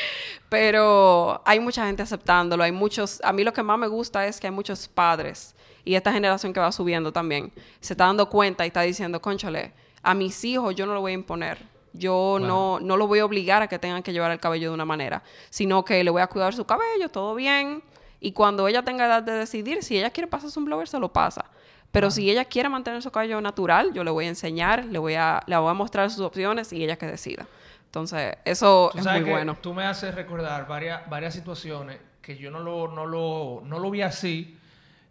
pero 0.49 1.41
hay 1.43 1.59
mucha 1.59 1.87
gente 1.87 2.03
aceptándolo, 2.03 2.61
hay 2.61 2.71
muchos, 2.71 3.19
a 3.23 3.33
mí 3.33 3.43
lo 3.43 3.53
que 3.53 3.63
más 3.63 3.79
me 3.79 3.87
gusta 3.87 4.27
es 4.27 4.39
que 4.39 4.45
hay 4.45 4.53
muchos 4.53 4.87
padres 4.87 5.55
y 5.83 5.95
esta 5.95 6.13
generación 6.13 6.53
que 6.53 6.59
va 6.59 6.71
subiendo 6.71 7.11
también, 7.11 7.51
se 7.79 7.93
está 7.93 8.05
dando 8.05 8.29
cuenta 8.29 8.63
y 8.63 8.67
está 8.67 8.81
diciendo, 8.81 9.19
conchale, 9.23 9.73
a 10.03 10.13
mis 10.13 10.45
hijos 10.45 10.75
yo 10.75 10.85
no 10.85 10.93
lo 10.93 11.01
voy 11.01 11.13
a 11.13 11.15
imponer 11.15 11.70
yo 11.93 12.37
no, 12.39 12.79
no 12.79 12.97
lo 12.97 13.07
voy 13.07 13.19
a 13.19 13.25
obligar 13.25 13.61
a 13.61 13.67
que 13.67 13.79
tengan 13.79 14.03
que 14.03 14.13
llevar 14.13 14.31
el 14.31 14.39
cabello 14.39 14.69
de 14.69 14.73
una 14.73 14.85
manera, 14.85 15.23
sino 15.49 15.83
que 15.83 16.03
le 16.03 16.09
voy 16.09 16.21
a 16.21 16.27
cuidar 16.27 16.53
su 16.53 16.65
cabello, 16.65 17.09
todo 17.09 17.35
bien. 17.35 17.83
Y 18.19 18.33
cuando 18.33 18.67
ella 18.67 18.83
tenga 18.83 19.05
edad 19.05 19.23
de 19.23 19.33
decidir, 19.33 19.83
si 19.83 19.97
ella 19.97 20.09
quiere 20.09 20.27
pasarse 20.27 20.57
un 20.59 20.65
blower, 20.65 20.87
se 20.87 20.99
lo 20.99 21.11
pasa. 21.11 21.45
Pero 21.91 22.09
si 22.09 22.29
ella 22.29 22.45
quiere 22.45 22.69
mantener 22.69 23.01
su 23.01 23.11
cabello 23.11 23.41
natural, 23.41 23.91
yo 23.93 24.03
le 24.03 24.11
voy 24.11 24.25
a 24.25 24.29
enseñar, 24.29 24.85
le 24.85 24.99
voy 24.99 25.15
a, 25.15 25.43
le 25.45 25.57
voy 25.57 25.69
a 25.69 25.73
mostrar 25.73 26.09
sus 26.09 26.21
opciones 26.21 26.71
y 26.71 26.83
ella 26.83 26.95
que 26.95 27.05
decida. 27.05 27.47
Entonces, 27.85 28.37
eso 28.45 28.91
es 28.95 29.05
muy 29.05 29.23
bueno. 29.29 29.57
Tú 29.61 29.73
me 29.73 29.83
haces 29.83 30.15
recordar 30.15 30.67
varias, 30.67 31.09
varias 31.09 31.33
situaciones 31.33 31.99
que 32.21 32.37
yo 32.37 32.49
no 32.49 32.59
lo, 32.59 32.87
no 32.87 33.05
lo, 33.05 33.61
no 33.65 33.79
lo 33.79 33.91
vi 33.91 34.01
así, 34.01 34.57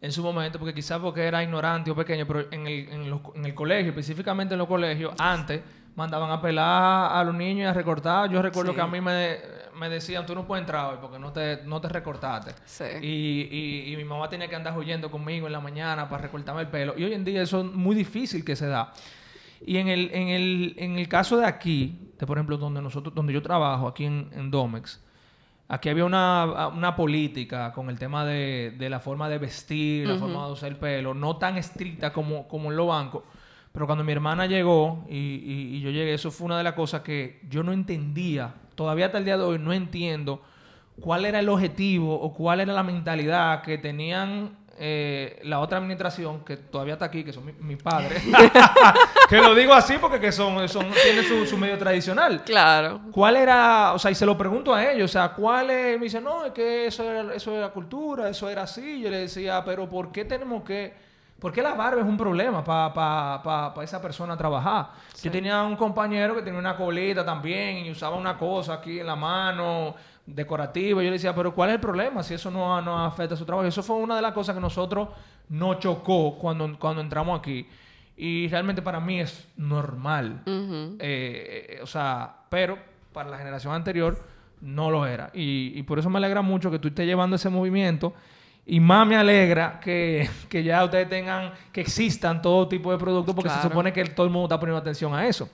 en 0.03 0.13
su 0.13 0.23
momento, 0.23 0.59
porque 0.59 0.75
quizás 0.75 0.99
porque 0.99 1.25
era 1.27 1.43
ignorante 1.43 1.91
o 1.91 1.95
pequeño, 1.95 2.27
pero 2.27 2.47
en 2.51 2.67
el, 2.67 2.89
en, 2.89 3.11
los- 3.11 3.21
en 3.35 3.45
el 3.45 3.55
colegio, 3.55 3.91
específicamente 3.91 4.55
en 4.55 4.59
los 4.59 4.69
colegios, 4.69 5.13
antes 5.19 5.61
mandaban 5.97 6.31
a 6.31 6.41
pelar 6.41 7.13
a 7.13 7.23
los 7.25 7.35
niños 7.35 7.65
y 7.65 7.67
a 7.67 7.73
recortar. 7.75 8.31
Yo 8.31 8.41
recuerdo 8.41 8.71
Sí. 8.73 8.77
que 8.77 8.81
a 8.83 8.87
mí 8.87 9.01
me, 9.01 9.37
me 9.79 9.91
decían, 9.91 10.25
tú 10.25 10.35
no 10.35 10.47
puedes 10.47 10.63
entrar 10.63 10.87
hoy 10.93 10.99
porque 11.03 11.19
no 11.19 11.33
te, 11.33 11.63
no 11.65 11.81
te 11.81 11.89
recortaste. 11.89 12.53
Sí. 12.65 12.85
Y, 13.03 13.49
y- 13.51 13.93
y 13.93 13.97
mi 13.97 14.05
mamá 14.05 14.29
tenía 14.31 14.49
que 14.49 14.57
andar 14.57 14.77
huyendo 14.79 15.11
conmigo 15.11 15.47
en 15.47 15.53
la 15.53 15.61
mañana 15.61 16.09
para 16.09 16.23
recortarme 16.23 16.63
el 16.63 16.69
pelo. 16.69 16.95
Y 16.97 17.05
hoy 17.05 17.13
en 17.13 17.25
día 17.25 17.43
eso 17.43 17.61
es 17.61 17.67
muy 17.67 17.95
difícil 17.95 18.45
que 18.45 18.57
se 18.57 18.67
da. 18.69 18.93
Y 19.67 19.77
en 19.77 19.89
el, 19.89 20.11
en 20.15 20.29
el, 20.29 20.75
en 20.79 20.99
el 20.99 21.07
caso 21.09 21.37
de 21.37 21.45
aquí, 21.45 22.13
de 22.19 22.27
por 22.27 22.39
ejemplo, 22.39 22.57
donde 22.57 22.81
nosotros, 22.81 23.15
donde 23.15 23.35
yo 23.35 23.43
trabajo, 23.43 23.87
aquí 23.89 24.07
en, 24.07 24.31
en 24.33 24.51
Domex, 24.51 25.03
aquí 25.71 25.89
había 25.89 26.05
una, 26.05 26.69
una 26.75 26.95
política 26.97 27.73
con 27.73 27.89
el 27.91 27.99
tema 27.99 28.25
de, 28.25 28.75
de 28.79 28.91
la 28.91 29.01
forma 29.01 29.29
de 29.29 29.39
vestir, 29.39 30.07
la 30.07 30.15
forma 30.19 30.47
de 30.47 30.53
usar 30.53 30.69
el 30.71 30.77
pelo, 30.77 31.15
no 31.15 31.37
tan 31.37 31.57
estricta 31.57 32.13
como, 32.13 32.47
como 32.49 32.71
en 32.71 32.77
los 32.77 32.87
bancos. 32.89 33.23
Pero 33.73 33.87
cuando 33.87 34.03
mi 34.05 34.11
hermana 34.13 34.47
llegó 34.47 35.05
y, 35.09 35.17
y- 35.17 35.77
y 35.77 35.81
yo 35.81 35.91
llegué, 35.91 36.13
eso 36.15 36.31
fue 36.31 36.47
una 36.47 36.59
de 36.59 36.65
las 36.65 36.75
cosas 36.75 37.03
que 37.03 37.41
yo 37.49 37.63
no 37.63 37.73
entendía. 37.73 38.53
Todavía 38.75 39.07
hasta 39.07 39.19
el 39.19 39.25
día 39.25 39.39
de 39.39 39.45
hoy 39.45 39.59
no 39.61 39.73
entiendo 39.73 40.43
cuál 41.01 41.25
era 41.25 41.39
el 41.39 41.49
objetivo 41.49 42.21
o 42.21 42.35
cuál 42.35 42.61
era 42.61 42.73
la 42.73 42.83
mentalidad 42.83 43.63
que 43.63 43.79
tenían 43.79 44.57
eh, 44.83 45.39
la 45.45 45.61
otra 45.61 45.77
administración, 45.77 46.43
que 46.43 46.57
todavía 46.57 46.95
está 46.95 47.05
aquí, 47.05 47.23
que 47.23 47.35
son 47.35 47.45
mi- 47.45 47.53
mis 47.53 47.83
padres. 47.83 48.23
que 49.29 49.37
lo 49.37 49.55
digo 49.55 49.75
así 49.75 49.99
porque 50.01 50.19
que 50.19 50.33
son, 50.33 50.67
son, 50.71 50.87
tienen 51.05 51.23
su, 51.25 51.45
su 51.45 51.59
medio 51.59 51.77
tradicional. 51.77 52.43
Claro. 52.45 53.03
¿Cuál 53.13 53.37
era, 53.37 53.93
o 53.93 53.99
sea, 53.99 54.11
y 54.11 54.15
se 54.15 54.25
lo 54.25 54.39
pregunto 54.39 54.75
a 54.75 54.91
ellos, 54.91 55.11
o 55.11 55.13
sea, 55.13 55.29
cuál 55.35 55.69
es, 55.71 55.99
me 55.99 56.05
dicen, 56.05 56.25
no, 56.25 56.47
es 56.47 56.53
que 56.53 56.87
eso 56.87 57.05
era, 57.05 57.35
eso 57.35 57.55
era 57.55 57.69
cultura, 57.69 58.29
eso 58.31 58.49
era 58.49 58.63
así. 58.63 59.03
Yo 59.03 59.11
le 59.11 59.19
decía, 59.19 59.63
pero 59.65 59.87
¿por 59.87 60.11
qué 60.11 60.25
tenemos 60.25 60.63
que, 60.65 60.95
por 61.39 61.53
qué 61.53 61.61
la 61.63 61.75
barba 61.75 62.01
es 62.01 62.07
un 62.07 62.17
problema 62.17 62.65
para 62.65 62.93
pa, 62.95 63.43
pa, 63.43 63.75
pa 63.75 63.85
esa 63.85 64.01
persona 64.01 64.35
trabajar? 64.37 64.89
Yo 65.23 65.31
tenía 65.31 65.63
un 65.63 65.77
compañero 65.77 66.35
que 66.35 66.41
tenía 66.41 66.59
una 66.59 66.75
colita 66.75 67.23
también 67.23 67.85
y 67.85 67.91
usaba 67.91 68.17
una 68.17 68.39
cosa 68.39 68.75
aquí 68.75 69.01
en 69.01 69.07
la 69.07 69.17
mano, 69.17 69.95
decorativa. 70.35 71.03
Yo 71.03 71.09
le 71.09 71.13
decía, 71.13 71.35
pero 71.35 71.55
¿cuál 71.55 71.71
es 71.71 71.75
el 71.75 71.81
problema 71.81 72.23
si 72.23 72.35
eso 72.35 72.51
no, 72.51 72.81
no 72.83 73.05
afecta 73.05 73.35
a 73.35 73.37
su 73.37 73.45
trabajo? 73.45 73.67
Y 73.67 73.69
eso 73.69 73.83
fue 73.83 73.97
una 73.97 74.17
de 74.17 74.23
las 74.23 74.33
cosas 74.33 74.55
que 74.55 74.61
nosotros 74.61 75.09
nos 75.49 75.79
chocó 75.79 76.39
cuando, 76.39 76.79
cuando 76.79 77.01
entramos 77.01 77.39
aquí. 77.39 77.67
Y 78.17 78.49
realmente 78.49 78.83
para 78.83 79.01
mí 79.01 79.21
es 79.21 79.49
normal. 79.57 80.43
Eh, 80.47 80.99
eh, 80.99 81.81
o 81.83 81.87
sea, 81.87 82.35
pero 82.49 82.79
para 83.13 83.31
la 83.31 83.39
generación 83.39 83.75
anterior 83.75 84.19
no 84.61 84.91
lo 84.91 85.07
era. 85.07 85.31
Y, 85.33 85.73
y 85.75 85.83
por 85.83 85.99
eso 85.99 86.11
me 86.11 86.19
alegra 86.19 86.43
mucho 86.43 86.71
que 86.71 86.79
tú 86.79 86.89
estés 86.89 87.07
llevando 87.07 87.37
ese 87.37 87.49
movimiento. 87.49 88.13
Y 88.67 88.79
más 88.79 89.07
me 89.07 89.17
alegra 89.17 89.81
que, 89.81 90.29
que 90.49 90.63
ya 90.63 90.85
ustedes 90.85 91.09
tengan, 91.09 91.53
que 91.73 91.81
existan 91.81 92.41
todo 92.41 92.69
tipo 92.69 92.93
de 92.93 92.99
productos, 92.99 93.35
porque 93.35 93.51
se 93.51 93.63
supone 93.63 93.93
que 93.93 94.05
todo 94.05 94.27
el 94.27 94.33
mundo 94.33 94.47
está 94.47 94.61
poniendo 94.61 94.79
atención 94.79 95.15
a 95.15 95.27
eso. 95.27 95.49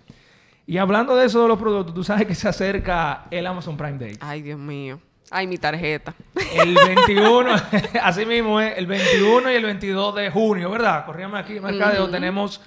Y 0.66 0.78
hablando 0.78 1.14
de 1.14 1.26
eso 1.26 1.42
de 1.42 1.48
los 1.48 1.58
productos, 1.58 1.94
tú 1.94 2.02
sabes 2.02 2.26
que 2.26 2.34
se 2.34 2.48
acerca 2.48 3.26
el 3.30 3.46
Amazon 3.46 3.76
Prime 3.76 3.98
Day. 3.98 4.16
Ay, 4.20 4.42
Dios 4.42 4.58
mío. 4.58 5.00
Ay, 5.30 5.46
mi 5.46 5.58
tarjeta. 5.58 6.14
El 6.54 6.74
21, 6.74 7.50
así 8.02 8.26
mismo 8.26 8.60
es, 8.60 8.76
el 8.76 8.86
21 8.86 9.52
y 9.52 9.54
el 9.54 9.64
22 9.64 10.14
de 10.14 10.30
junio, 10.30 10.70
¿verdad? 10.70 11.06
Corríamos 11.06 11.38
aquí 11.38 11.60
Mercadeo, 11.60 12.08
tenemos 12.10 12.60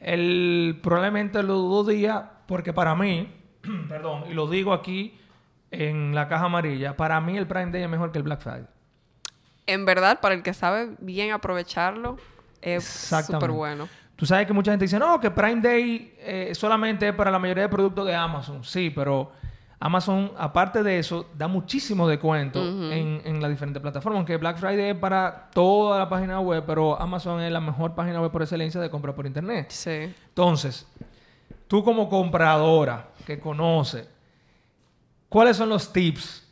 el, 0.00 0.78
probablemente 0.82 1.42
los 1.42 1.58
dos 1.58 1.86
días, 1.88 2.22
porque 2.46 2.72
para 2.72 2.94
mí, 2.94 3.32
perdón, 3.88 4.24
y 4.30 4.34
lo 4.34 4.46
digo 4.46 4.72
aquí 4.72 5.18
en 5.70 6.14
la 6.14 6.28
caja 6.28 6.46
amarilla, 6.46 6.96
para 6.96 7.20
mí 7.20 7.36
el 7.36 7.46
Prime 7.46 7.70
Day 7.70 7.82
es 7.82 7.88
mejor 7.88 8.12
que 8.12 8.18
el 8.18 8.24
Black 8.24 8.40
Friday. 8.40 8.66
En 9.66 9.84
verdad, 9.84 10.20
para 10.20 10.34
el 10.34 10.42
que 10.42 10.54
sabe 10.54 10.96
bien 10.98 11.32
aprovecharlo, 11.32 12.16
es 12.62 12.84
súper 12.84 13.50
bueno. 13.50 13.88
Tú 14.18 14.26
sabes 14.26 14.48
que 14.48 14.52
mucha 14.52 14.72
gente 14.72 14.84
dice, 14.84 14.98
no, 14.98 15.20
que 15.20 15.30
Prime 15.30 15.60
Day 15.60 16.16
eh, 16.18 16.52
solamente 16.52 17.06
es 17.06 17.14
para 17.14 17.30
la 17.30 17.38
mayoría 17.38 17.62
de 17.62 17.68
productos 17.68 18.04
de 18.04 18.16
Amazon. 18.16 18.64
Sí, 18.64 18.90
pero 18.90 19.30
Amazon, 19.78 20.32
aparte 20.36 20.82
de 20.82 20.98
eso, 20.98 21.26
da 21.36 21.46
muchísimo 21.46 22.08
descuento 22.08 22.60
en, 22.60 23.22
en 23.24 23.40
las 23.40 23.48
diferentes 23.48 23.80
plataformas. 23.80 24.16
Aunque 24.16 24.36
Black 24.36 24.56
Friday 24.56 24.90
es 24.90 24.96
para 24.96 25.48
toda 25.54 26.00
la 26.00 26.08
página 26.08 26.40
web, 26.40 26.64
pero 26.66 27.00
Amazon 27.00 27.40
es 27.42 27.52
la 27.52 27.60
mejor 27.60 27.94
página 27.94 28.20
web 28.20 28.32
por 28.32 28.42
excelencia 28.42 28.80
de 28.80 28.90
compra 28.90 29.14
por 29.14 29.24
internet. 29.24 29.70
Sí. 29.70 30.12
Entonces, 30.30 30.84
tú 31.68 31.84
como 31.84 32.08
compradora 32.08 33.10
que 33.24 33.38
conoce, 33.38 34.08
¿cuáles 35.28 35.56
son 35.56 35.68
los 35.68 35.92
tips 35.92 36.47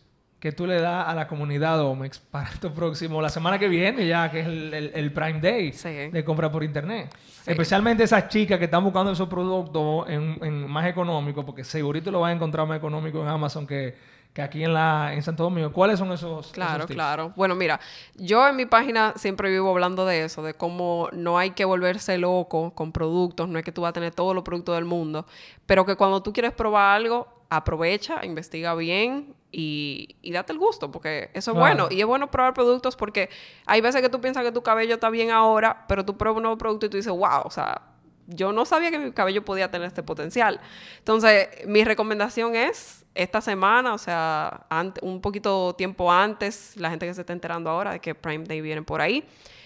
que 0.50 0.52
tú 0.52 0.66
le 0.66 0.80
das 0.80 1.08
a 1.08 1.14
la 1.14 1.26
comunidad 1.26 1.80
Omex 1.80 2.18
para 2.30 2.48
esto 2.50 2.72
próximo, 2.72 3.20
la 3.20 3.28
semana 3.28 3.58
que 3.58 3.66
viene 3.68 4.06
ya, 4.06 4.30
que 4.30 4.40
es 4.40 4.46
el, 4.46 4.72
el- 4.74 4.92
el 4.94 5.12
Prime 5.12 5.40
Day 5.40 5.72
Sí. 5.72 5.88
de 5.88 6.24
compra 6.24 6.50
por 6.52 6.62
internet? 6.62 7.12
Sí. 7.42 7.50
Especialmente 7.50 8.04
esas 8.04 8.28
chicas 8.28 8.58
que 8.58 8.66
están 8.66 8.84
buscando 8.84 9.10
esos 9.12 9.28
productos 9.28 10.08
en, 10.08 10.38
en 10.42 10.68
más 10.70 10.86
económicos, 10.86 11.44
porque 11.44 11.64
segurito 11.64 12.10
lo 12.10 12.20
vas 12.20 12.30
a 12.30 12.32
encontrar 12.34 12.66
más 12.66 12.78
económico 12.78 13.20
en 13.22 13.28
Amazon 13.28 13.66
que, 13.66 13.94
que 14.32 14.42
aquí 14.42 14.62
en, 14.64 14.74
la, 14.74 15.12
en 15.14 15.22
Santo 15.22 15.44
Domingo. 15.44 15.72
¿Cuáles 15.72 15.98
son 15.98 16.12
esos, 16.12 16.52
Claro, 16.52 16.76
esos 16.76 16.86
tips? 16.88 16.96
claro. 16.96 17.32
Bueno, 17.36 17.54
mira, 17.54 17.80
yo 18.16 18.46
en 18.48 18.54
mi 18.56 18.66
página 18.66 19.14
siempre 19.16 19.50
vivo 19.50 19.70
hablando 19.70 20.04
de 20.06 20.24
eso, 20.24 20.42
de 20.42 20.54
cómo 20.54 21.08
no 21.12 21.38
hay 21.38 21.50
que 21.50 21.64
volverse 21.64 22.18
loco 22.18 22.72
con 22.74 22.92
productos, 22.92 23.48
no 23.48 23.58
es 23.58 23.64
que 23.64 23.72
tú 23.72 23.82
vas 23.82 23.90
a 23.90 23.92
tener 23.94 24.12
todos 24.14 24.34
los 24.34 24.44
productos 24.44 24.74
del 24.74 24.84
mundo, 24.84 25.24
pero 25.66 25.84
que 25.86 25.96
cuando 25.96 26.22
tú 26.22 26.32
quieres 26.32 26.52
probar 26.52 26.96
algo, 26.96 27.28
aprovecha, 27.48 28.24
investiga 28.24 28.74
bien 28.74 29.34
y, 29.52 30.16
y 30.22 30.32
date 30.32 30.52
el 30.52 30.58
gusto, 30.58 30.90
porque 30.90 31.30
eso 31.34 31.52
es 31.52 31.56
Claro. 31.56 31.58
bueno. 31.60 31.88
Y 31.90 32.00
es 32.00 32.06
bueno 32.06 32.30
probar 32.30 32.54
productos 32.54 32.96
porque 32.96 33.30
hay 33.66 33.80
veces 33.80 34.02
que 34.02 34.08
tú 34.08 34.20
piensas 34.20 34.42
que 34.44 34.52
tu 34.52 34.62
cabello 34.62 34.94
está 34.94 35.10
bien 35.10 35.30
ahora, 35.30 35.84
pero 35.88 36.04
tú 36.04 36.16
pruebas 36.16 36.36
un 36.38 36.42
nuevo 36.44 36.58
producto 36.58 36.86
y 36.86 36.88
tú 36.88 36.96
dices, 36.96 37.12
wow, 37.12 37.42
o 37.44 37.50
sea, 37.50 37.82
yo 38.28 38.52
no 38.52 38.64
sabía 38.64 38.90
que 38.90 38.98
mi 38.98 39.12
cabello 39.12 39.44
podía 39.44 39.70
tener 39.70 39.86
este 39.86 40.02
potencial. 40.02 40.60
Entonces, 40.98 41.48
mi 41.66 41.84
recomendación 41.84 42.56
es 42.56 43.04
esta 43.14 43.40
semana, 43.40 43.94
o 43.94 43.98
sea, 43.98 44.66
un 45.02 45.20
poquito 45.20 45.74
tiempo 45.78 46.12
antes, 46.12 46.76
la 46.76 46.90
gente 46.90 47.06
que 47.06 47.14
se 47.14 47.20
está 47.20 47.32
enterando 47.32 47.70
ahora 47.70 47.92
de 47.92 48.00
que 48.00 48.14
Prime 48.16 48.44
Day 48.44 48.60
viene 48.60 48.82
por 48.82 49.00
ahí, 49.00 49.24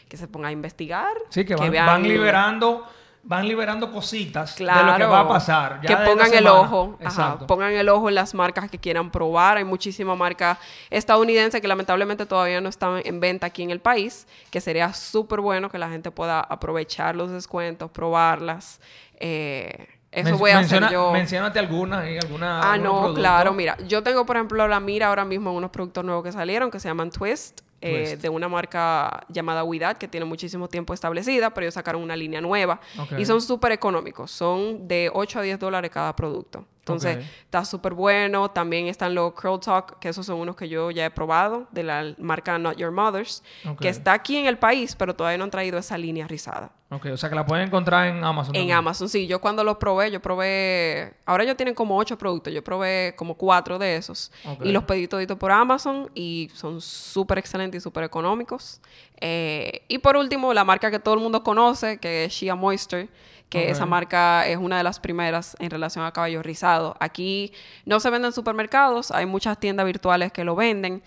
que 0.08 0.16
se 0.18 0.28
ponga 0.28 0.48
a 0.48 0.52
investigar. 0.52 1.14
Sí, 1.30 1.44
que 1.46 1.54
van, 1.56 1.70
vean- 1.70 1.86
van 1.86 2.02
liberando, 2.02 2.84
van 3.22 3.46
liberando 3.46 3.92
cositas 3.92 4.54
Claro, 4.54 4.92
de 4.94 4.98
lo 4.98 5.04
que 5.06 5.10
va 5.12 5.20
a 5.20 5.28
pasar. 5.28 5.80
ya 5.82 5.88
que 5.88 6.10
pongan 6.10 6.32
el 6.32 6.46
ojo, 6.46 6.98
ajá, 7.04 7.38
pongan 7.46 7.72
el 7.72 7.88
ojo 7.88 8.08
en 8.08 8.14
las 8.14 8.34
marcas 8.34 8.70
que 8.70 8.78
quieran 8.78 9.10
probar. 9.10 9.58
Hay 9.58 9.64
muchísimas 9.64 10.16
marcas 10.16 10.58
estadounidenses 10.88 11.60
que 11.60 11.68
lamentablemente 11.68 12.26
todavía 12.26 12.60
no 12.60 12.68
están 12.68 13.02
en 13.04 13.20
venta 13.20 13.46
aquí 13.46 13.62
en 13.62 13.70
el 13.70 13.80
país, 13.80 14.26
que 14.50 14.60
sería 14.60 14.92
súper 14.94 15.40
bueno 15.40 15.70
que 15.70 15.78
la 15.78 15.88
gente 15.90 16.10
pueda 16.10 16.40
aprovechar 16.40 17.14
los 17.14 17.30
descuentos, 17.30 17.90
probarlas. 17.90 18.80
Eh, 19.18 19.86
eso 20.12 20.30
Men- 20.30 20.38
voy 20.38 20.50
a 20.50 20.56
menciona- 20.58 20.86
hacer 20.86 20.94
yo. 20.98 21.12
Menciónate 21.12 21.58
alguna 21.58 22.10
y 22.10 22.16
alguna. 22.18 22.72
Ah, 22.72 22.76
no, 22.78 23.14
claro, 23.14 23.52
mira, 23.52 23.76
yo 23.86 24.02
tengo 24.02 24.26
por 24.26 24.36
ejemplo 24.36 24.66
la 24.66 24.80
mira 24.80 25.08
ahora 25.08 25.24
mismo 25.24 25.50
en 25.50 25.56
unos 25.56 25.70
productos 25.70 26.04
nuevos 26.04 26.24
que 26.24 26.32
salieron 26.32 26.70
que 26.70 26.80
se 26.80 26.88
llaman 26.88 27.10
Twist, 27.10 27.60
eh, 27.80 28.04
Twist. 28.04 28.22
de 28.22 28.28
una 28.28 28.48
marca 28.48 29.24
llamada 29.28 29.64
Widad 29.64 29.96
que 29.96 30.08
tiene 30.08 30.26
muchísimo 30.26 30.68
tiempo 30.68 30.94
establecida, 30.94 31.50
pero 31.50 31.64
ellos 31.64 31.74
sacaron 31.74 32.02
una 32.02 32.16
línea 32.16 32.40
nueva 32.40 32.80
y 33.18 33.24
son 33.24 33.40
súper 33.40 33.72
económicos, 33.72 34.30
son 34.30 34.86
de 34.86 35.10
8 35.12 35.38
a 35.38 35.42
10 35.42 35.58
dólares 35.58 35.90
cada 35.90 36.14
producto. 36.14 36.64
Entonces, 36.80 37.24
está 37.44 37.64
súper 37.64 37.94
bueno. 37.94 38.50
También 38.50 38.88
están 38.88 39.14
los 39.14 39.32
Curl 39.34 39.60
Talk, 39.60 39.98
que 39.98 40.08
esos 40.08 40.26
son 40.26 40.38
unos 40.38 40.56
que 40.56 40.68
yo 40.68 40.90
ya 40.90 41.06
he 41.06 41.10
probado, 41.10 41.68
de 41.70 41.82
la 41.82 42.14
marca 42.18 42.58
Not 42.58 42.76
Your 42.76 42.90
Mother's, 42.90 43.42
que 43.80 43.88
está 43.88 44.12
aquí 44.12 44.36
en 44.36 44.46
el 44.46 44.58
país, 44.58 44.96
pero 44.96 45.14
todavía 45.14 45.38
no 45.38 45.44
han 45.44 45.50
traído 45.50 45.78
esa 45.78 45.96
línea 45.96 46.26
rizada. 46.26 46.72
Ok, 46.92 47.06
o 47.12 47.16
sea 47.16 47.28
que 47.28 47.36
la 47.36 47.46
pueden 47.46 47.68
encontrar 47.68 48.08
en 48.08 48.24
Amazon. 48.24 48.52
En 48.56 48.62
también. 48.62 48.76
Amazon, 48.76 49.08
sí. 49.08 49.28
Yo 49.28 49.40
cuando 49.40 49.62
los 49.62 49.76
probé, 49.76 50.10
yo 50.10 50.20
probé... 50.20 51.14
Ahora 51.24 51.44
ellos 51.44 51.56
tienen 51.56 51.72
como 51.72 51.96
ocho 51.96 52.18
productos. 52.18 52.52
Yo 52.52 52.64
probé 52.64 53.14
como 53.16 53.36
cuatro 53.36 53.78
de 53.78 53.94
esos. 53.94 54.32
Y 54.64 54.72
los 54.72 54.82
pedí 54.82 55.06
toditos 55.06 55.38
por 55.38 55.52
Amazon 55.52 56.10
y 56.16 56.50
son 56.52 56.80
súper 56.80 57.38
excelentes 57.38 57.80
y 57.80 57.82
súper 57.82 58.02
económicos. 58.02 58.80
Eh, 59.20 59.82
y 59.86 59.98
por 59.98 60.16
último, 60.16 60.52
la 60.52 60.64
marca 60.64 60.90
que 60.90 60.98
todo 60.98 61.14
el 61.14 61.20
mundo 61.20 61.44
conoce, 61.44 61.98
que 61.98 62.24
es 62.24 62.32
Shea 62.32 62.56
Moisture, 62.56 63.08
que 63.50 63.70
esa 63.70 63.84
marca 63.84 64.46
es 64.46 64.56
una 64.56 64.78
de 64.78 64.84
las 64.84 65.00
primeras 65.00 65.56
en 65.58 65.70
relación 65.70 66.04
a 66.04 66.12
cabello 66.12 66.42
rizado. 66.42 66.96
Aquí 67.00 67.52
no 67.84 68.00
se 68.00 68.08
vende 68.08 68.28
en 68.28 68.32
supermercados, 68.32 69.10
hay 69.10 69.26
muchas 69.26 69.58
tiendas 69.58 69.84
virtuales 69.84 70.32
que 70.32 70.44
lo 70.44 70.54
venden, 70.56 71.02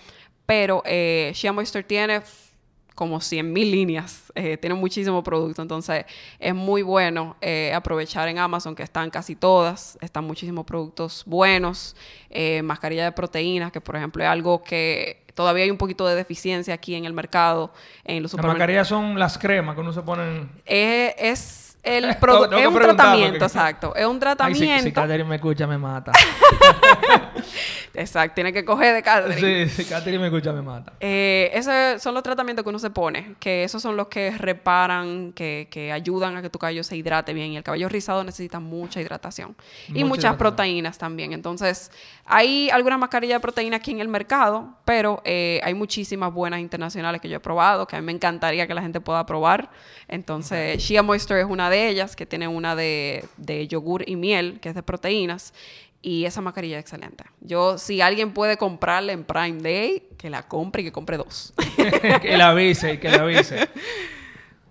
pero 0.45 0.83
eh, 0.85 1.31
Shea 1.33 1.53
Moisture 1.53 1.83
tiene 1.83 2.21
como 2.95 3.19
100 3.19 3.51
mil 3.51 3.71
líneas, 3.71 4.31
eh, 4.35 4.57
tiene 4.57 4.75
muchísimo 4.75 5.23
producto, 5.23 5.61
entonces 5.61 6.05
es 6.39 6.53
muy 6.53 6.81
bueno 6.81 7.35
eh, 7.41 7.71
aprovechar 7.73 8.27
en 8.27 8.37
Amazon 8.37 8.75
que 8.75 8.83
están 8.83 9.09
casi 9.09 9.35
todas, 9.35 9.97
están 10.01 10.25
muchísimos 10.25 10.65
productos 10.65 11.23
buenos, 11.25 11.95
eh, 12.29 12.61
mascarilla 12.61 13.05
de 13.05 13.11
proteínas, 13.11 13.71
que 13.71 13.81
por 13.81 13.95
ejemplo 13.95 14.23
es 14.23 14.29
algo 14.29 14.63
que 14.63 15.23
todavía 15.33 15.63
hay 15.63 15.71
un 15.71 15.77
poquito 15.77 16.05
de 16.07 16.15
deficiencia 16.15 16.73
aquí 16.73 16.95
en 16.95 17.05
el 17.05 17.13
mercado, 17.13 17.73
en 18.03 18.21
los 18.21 18.23
Las 18.23 18.31
supermercados. 18.31 18.59
mascarillas 18.59 18.87
son 18.87 19.19
las 19.19 19.37
cremas 19.37 19.75
que 19.75 19.81
uno 19.81 19.93
se 19.93 20.01
pone 20.01 20.23
en... 20.23 20.49
Eh, 20.65 21.15
es 21.17 21.62
El 21.83 22.05
produ- 22.19 22.57
es 22.59 22.65
un 22.67 22.73
tratamiento, 22.75 23.31
porque- 23.33 23.45
exacto. 23.45 23.95
Es 23.95 24.05
un 24.05 24.13
Ay, 24.15 24.19
tratamiento. 24.19 24.77
si, 24.79 24.83
si 24.89 24.91
Catherine 24.93 25.27
me 25.29 25.35
escucha, 25.35 25.67
me 25.67 25.77
mata. 25.77 26.11
Exacto, 27.95 28.33
tiene 28.35 28.51
que 28.51 28.65
coger 28.65 28.95
de 28.95 29.03
Catherine. 29.03 29.67
sí, 29.69 29.83
si 29.83 29.89
Catherine 29.89 30.19
me 30.19 30.27
escucha, 30.27 30.51
me 30.51 30.61
mata. 30.63 30.93
Eh, 30.99 31.51
esos 31.53 32.01
son 32.01 32.15
los 32.15 32.23
tratamientos 32.23 32.63
que 32.63 32.69
uno 32.69 32.79
se 32.79 32.89
pone, 32.89 33.35
que 33.39 33.63
esos 33.63 33.81
son 33.83 33.95
los 33.95 34.07
que 34.07 34.31
reparan, 34.31 35.31
que, 35.33 35.67
que 35.69 35.91
ayudan 35.91 36.35
a 36.37 36.41
que 36.41 36.49
tu 36.49 36.57
cabello 36.57 36.83
se 36.83 36.95
hidrate 36.97 37.33
bien. 37.33 37.51
Y 37.51 37.57
el 37.57 37.63
cabello 37.63 37.87
rizado 37.89 38.23
necesita 38.23 38.59
mucha 38.59 38.99
hidratación. 38.99 39.55
y 39.89 39.91
Mucha 39.91 40.05
muchas 40.05 40.17
hidratación. 40.23 40.37
proteínas 40.37 40.97
también. 40.97 41.33
Entonces, 41.33 41.91
hay 42.25 42.69
algunas 42.71 42.97
mascarillas 42.97 43.35
de 43.37 43.41
proteína 43.41 43.77
aquí 43.77 43.91
en 43.91 43.99
el 43.99 44.07
mercado, 44.07 44.69
pero 44.85 45.21
eh, 45.23 45.61
hay 45.63 45.75
muchísimas 45.75 46.33
buenas 46.33 46.61
internacionales 46.61 47.21
que 47.21 47.29
yo 47.29 47.37
he 47.37 47.41
probado, 47.41 47.85
que 47.85 47.95
a 47.95 47.99
mí 47.99 48.05
me 48.05 48.11
encantaría 48.13 48.65
que 48.65 48.73
la 48.73 48.81
gente 48.81 49.01
pueda 49.01 49.23
probar. 49.27 49.69
Entonces, 50.07 50.81
Shea 50.81 51.03
Moisture 51.03 51.41
es 51.41 51.45
una 51.47 51.69
de 51.69 51.72
ellas, 51.73 52.15
que 52.15 52.25
tiene 52.25 52.47
una 52.47 52.75
de, 52.75 53.25
de 53.37 53.67
yogur 53.67 54.03
y 54.07 54.15
miel, 54.15 54.59
que 54.61 54.69
es 54.69 54.75
de 54.75 54.83
proteínas. 54.83 55.53
Y 56.01 56.25
esa 56.25 56.41
mascarilla 56.41 56.77
es 56.77 56.81
excelente. 56.81 57.23
Yo, 57.39 57.77
si 57.77 58.01
alguien 58.01 58.33
puede 58.33 58.57
comprarla 58.57 59.13
en 59.13 59.23
Prime 59.23 59.61
Day, 59.61 60.09
que 60.17 60.29
la 60.29 60.43
compre 60.47 60.81
y 60.81 60.85
que 60.85 60.91
compre 60.91 61.15
dos. 61.15 61.53
que 62.21 62.35
la 62.35 62.49
avise, 62.49 62.99
que 62.99 63.09
la 63.09 63.21
avise. 63.21 63.69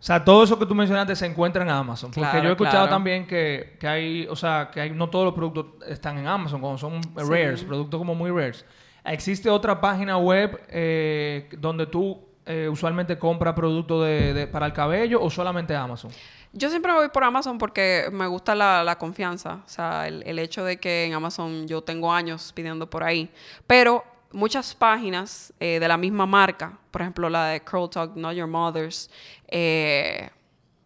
O 0.02 0.04
sea, 0.04 0.25
todo 0.25 0.42
eso 0.42 0.59
que 0.59 0.66
tú 0.66 0.75
mencionaste 0.75 1.14
se 1.14 1.26
encuentra 1.26 1.62
en 1.62 1.71
Amazon. 1.71 2.11
Porque 2.11 2.28
Claro, 2.28 2.42
yo 2.42 2.49
he 2.49 2.52
escuchado 2.52 2.78
claro. 2.78 2.90
también 2.90 3.25
que, 3.25 3.76
que 3.78 3.87
hay, 3.87 4.26
o 4.26 4.35
sea, 4.35 4.68
que 4.73 4.80
hay, 4.80 4.90
no 4.90 5.09
todos 5.09 5.26
los 5.26 5.32
productos 5.32 5.88
están 5.88 6.18
en 6.18 6.26
Amazon, 6.26 6.61
cuando 6.61 6.76
son 6.76 7.00
rares, 7.14 7.62
productos 7.62 7.99
como 7.99 8.14
muy 8.14 8.30
rares. 8.30 8.66
¿Existe 9.04 9.49
otra 9.49 9.80
página 9.80 10.18
web 10.18 10.61
eh, 10.68 11.49
donde 11.56 11.87
tú 11.87 12.21
eh, 12.46 12.68
usualmente 12.70 13.18
compras 13.18 13.54
productos 13.54 14.06
de, 14.06 14.49
para 14.50 14.66
el 14.66 14.72
cabello 14.72 15.22
o 15.22 15.30
solamente 15.30 15.75
Amazon? 15.75 16.11
Yo 16.52 16.68
siempre 16.68 16.92
voy 16.92 17.08
por 17.08 17.25
Amazon 17.25 17.56
porque 17.56 18.08
me 18.12 18.26
gusta 18.26 18.54
la, 18.54 18.96
confianza. 18.99 19.61
O 19.64 19.68
sea, 19.68 20.06
el, 20.06 20.22
el 20.26 20.38
hecho 20.38 20.64
de 20.64 20.76
que 20.78 21.06
en 21.06 21.14
Amazon 21.14 21.66
yo 21.66 21.82
tengo 21.82 22.12
años 22.12 22.52
pidiendo 22.54 22.88
por 22.88 23.02
ahí. 23.02 23.30
Pero 23.66 24.04
muchas 24.32 24.75
páginas 24.75 25.52
eh, 25.61 25.78
de 25.78 25.88
la 25.88 25.96
misma 25.96 26.26
marca, 26.26 26.78
por 26.90 27.02
ejemplo 27.02 27.28
la 27.28 27.46
de 27.46 27.61
Curl 27.62 27.90
Talk, 27.90 28.16
Not 28.16 28.34
Your 28.34 28.49
Mother's, 28.49 29.11
eh, 29.49 30.30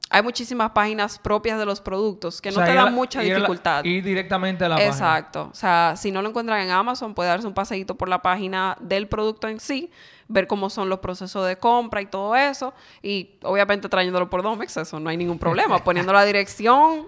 hay 0.08 0.22
muchísimas 0.22 0.70
páginas 0.70 1.18
propias 1.18 1.58
de 1.58 1.66
los 1.66 1.80
productos 1.80 2.40
que 2.40 2.50
O 2.50 2.52
no 2.52 2.56
sea, 2.58 2.66
te 2.66 2.74
dan 2.74 2.84
la- 2.86 2.90
mucha 2.90 3.24
ir 3.24 3.34
dificultad. 3.34 3.84
Ir 3.84 4.04
directamente 4.04 4.64
a 4.64 4.68
la 4.68 4.76
página. 4.76 4.92
Exacto. 4.92 5.48
O 5.50 5.54
sea, 5.54 5.94
si 5.96 6.12
no 6.12 6.22
lo 6.22 6.28
encuentran 6.28 6.60
en 6.60 6.70
Amazon, 6.70 7.12
puede 7.14 7.28
darse 7.28 7.46
un 7.46 7.54
paseíto 7.54 7.96
por 7.96 8.08
la 8.08 8.22
página 8.22 8.76
del 8.80 9.08
producto 9.08 9.48
en 9.48 9.58
sí, 9.60 9.90
ver 10.28 10.46
cómo 10.46 10.70
son 10.70 10.88
los 10.88 11.00
procesos 11.00 11.46
de 11.46 11.56
compra 11.56 12.00
y 12.02 12.06
todo 12.06 12.36
eso. 12.36 12.72
Y 13.02 13.36
obviamente 13.42 13.88
trayéndolo 13.88 14.30
por 14.30 14.42
Domex, 14.42 14.76
eso 14.76 15.00
no 15.00 15.10
hay 15.10 15.16
ningún 15.16 15.38
problema. 15.38 15.78
Poniendo 15.84 16.12
la 16.12 16.24
dirección, 16.24 17.06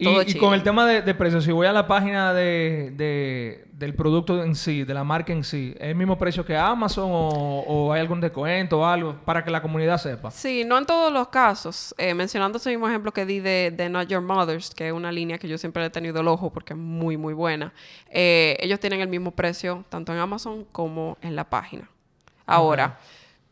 Y, 0.00 0.34
con 0.38 0.54
el 0.54 0.62
tema 0.62 0.86
de, 0.86 1.02
de 1.02 1.14
precios, 1.14 1.44
si 1.44 1.52
voy 1.52 1.66
a 1.66 1.72
la 1.72 1.86
página 1.86 2.32
de, 2.32 2.90
de- 2.96 3.66
del 3.72 3.94
producto 3.94 4.42
en 4.42 4.54
sí, 4.54 4.84
de 4.84 4.92
la 4.94 5.04
marca 5.04 5.32
en 5.32 5.42
sí, 5.44 5.74
¿es 5.78 5.88
el 5.88 5.94
mismo 5.94 6.16
precio 6.18 6.44
que 6.44 6.56
Amazon 6.56 7.10
o, 7.10 7.64
o 7.66 7.92
hay 7.92 8.00
algún 8.00 8.20
descuento 8.20 8.80
o 8.80 8.84
algo 8.84 9.14
para 9.24 9.42
que 9.44 9.50
la 9.50 9.60
comunidad 9.62 9.98
sepa? 9.98 10.30
Sí, 10.30 10.64
no 10.64 10.76
en 10.78 10.84
todos 10.86 11.12
los 11.12 11.28
casos. 11.28 11.94
Eh, 11.98 12.12
mencionando 12.14 12.58
ese 12.58 12.70
mismo 12.70 12.88
ejemplo 12.88 13.12
que 13.12 13.24
di 13.26 13.40
de, 13.40 13.70
de 13.74 13.88
Not 13.88 14.08
Your 14.08 14.20
Mother's, 14.22 14.70
que 14.74 14.88
es 14.88 14.92
una 14.92 15.10
línea 15.12 15.38
que 15.38 15.48
yo 15.48 15.56
siempre 15.58 15.82
le 15.82 15.86
he 15.88 15.90
tenido 15.90 16.20
el 16.20 16.28
ojo 16.28 16.50
porque 16.50 16.72
es 16.74 16.78
muy, 16.78 17.16
muy 17.16 17.32
buena. 17.34 17.72
Eh, 18.10 18.56
ellos 18.60 18.80
tienen 18.80 19.00
el 19.00 19.08
mismo 19.08 19.30
precio 19.32 19.84
tanto 19.88 20.12
en 20.12 20.18
Amazon 20.18 20.64
como 20.72 21.16
en 21.22 21.36
la 21.36 21.44
página. 21.48 21.88
Ahora, 22.46 22.98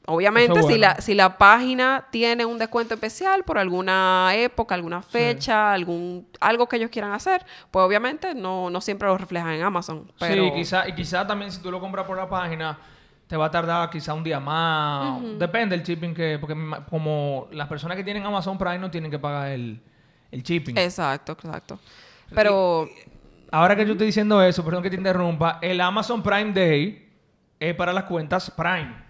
obviamente, 0.09 0.63
si, 0.63 0.79
la, 0.79 0.97
si 0.97 1.15
la 1.15 1.39
página 1.39 2.07
tiene 2.11 2.45
un 2.45 2.59
descuento 2.59 2.95
especial 2.95 3.45
por 3.45 3.59
alguna 3.59 4.31
época, 4.35 4.75
alguna 4.75 5.03
fecha, 5.03 5.73
algún 5.73 6.27
algo 6.41 6.67
que 6.69 6.77
ellos 6.77 6.91
quieran 6.91 7.13
hacer, 7.13 7.45
pues 7.71 7.85
obviamente 7.85 8.35
no, 8.35 8.71
no 8.71 8.81
siempre 8.81 9.07
lo 9.07 9.19
reflejan 9.19 9.53
en 9.53 9.63
Amazon. 9.63 10.11
Pero... 10.19 10.45
Sí, 10.45 10.53
quizá, 10.55 10.89
y 10.89 10.95
quizá 10.95 11.27
también 11.27 11.53
si 11.53 11.61
tú 11.61 11.71
lo 11.71 11.79
compras 11.79 12.07
por 12.07 12.17
la 12.17 12.29
página, 12.29 12.79
te 13.27 13.37
va 13.37 13.47
a 13.47 13.51
tardar 13.51 13.91
quizá 13.91 14.15
un 14.15 14.25
día 14.25 14.41
más. 14.41 15.21
Depende 15.39 15.77
del 15.77 15.85
shipping 15.85 16.15
que... 16.15 16.39
Porque 16.41 16.57
como 16.89 17.47
las 17.53 17.69
personas 17.69 17.97
que 17.97 18.03
tienen 18.03 18.25
Amazon 18.25 18.57
Prime 18.57 18.79
no 18.79 18.91
tienen 18.91 19.11
que 19.11 19.19
pagar 19.19 19.49
el, 19.49 19.81
el 20.31 20.43
shipping. 20.43 20.77
Exacto, 20.79 21.33
exacto. 21.33 21.79
Pero... 22.35 22.89
Ahora 23.51 23.75
que 23.75 23.87
yo 23.87 23.93
estoy 23.93 24.09
diciendo 24.09 24.43
eso, 24.43 24.63
perdón 24.63 24.83
que 24.83 24.91
te 24.91 24.97
interrumpa, 24.97 25.59
el 25.63 25.81
Amazon 25.81 26.23
Prime 26.23 26.53
Day 26.53 27.09
es 27.59 27.75
para 27.75 27.95
las 27.95 28.05
cuentas 28.05 28.51
Prime. 28.51 29.08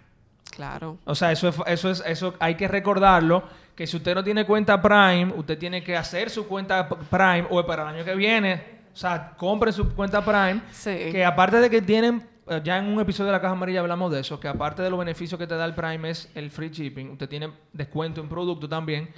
Claro. 0.59 0.99
O 1.05 1.15
sea, 1.15 1.31
eso 1.31 1.47
es, 1.49 1.55
eso 1.67 1.89
es, 1.91 2.03
eso 2.05 2.35
hay 2.41 2.57
que 2.57 2.67
recordarlo, 2.67 3.45
que 3.77 3.87
si 3.87 3.97
usted 3.97 4.13
no 4.15 4.25
tiene 4.25 4.45
cuenta 4.45 4.83
Prime, 4.83 5.33
usted 5.37 5.57
tiene 5.57 5.85
que 5.85 5.97
hacer 5.97 6.31
su 6.31 6.49
cuenta 6.49 6.89
Prime 6.89 7.47
o 7.49 7.65
para 7.65 7.85
el 7.89 7.95
año 7.97 8.05
que 8.05 8.17
viene, 8.17 8.61
o 8.93 8.97
sea, 8.97 9.35
compre 9.37 9.71
su 9.71 9.89
cuenta 9.95 10.21
Prime, 10.25 10.61
Sí. 10.73 10.91
que 11.13 11.25
aparte 11.25 11.61
de 11.61 11.71
que 11.71 11.81
tienen, 11.81 12.27
eh, 12.49 12.61
ya 12.65 12.77
en 12.79 12.87
un 12.87 12.99
episodio 12.99 13.27
de 13.27 13.33
la 13.35 13.41
Caja 13.41 13.53
Amarilla 13.53 13.79
hablamos 13.79 14.11
de 14.11 14.19
eso, 14.19 14.41
que 14.41 14.49
aparte 14.49 14.83
de 14.83 14.91
los 14.91 14.99
beneficios 14.99 15.39
que 15.39 15.47
te 15.47 15.55
da 15.55 15.65
el 15.65 15.75
Prime 15.77 16.11
es 16.11 16.29
el 16.35 16.51
free 16.51 16.71
shipping, 16.71 17.11
usted 17.11 17.29
tiene 17.29 17.53
descuento 17.73 18.21
en 18.21 18.29
producto 18.29 18.69
también 18.69 19.11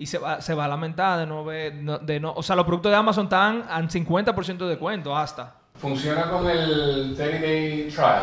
y 0.00 0.06
se 0.06 0.18
va, 0.18 0.40
se 0.40 0.52
va 0.52 0.64
a 0.64 0.68
lamentar 0.68 1.20
de 1.20 1.26
no 1.26 1.44
ver, 1.44 1.76
no- 1.76 1.98
de 1.98 2.18
no, 2.18 2.32
o 2.32 2.42
sea, 2.42 2.56
los 2.56 2.66
productos 2.66 2.90
de 2.90 2.96
Amazon 2.96 3.26
están 3.26 3.64
al 3.70 3.88
50% 3.88 4.64
de 4.64 4.70
descuento 4.70 5.16
hasta. 5.16 5.54
Funciona 5.76 6.28
con 6.28 6.44
el 6.50 7.14
30 7.16 7.40
Day 7.46 7.88
Trial. 7.88 8.22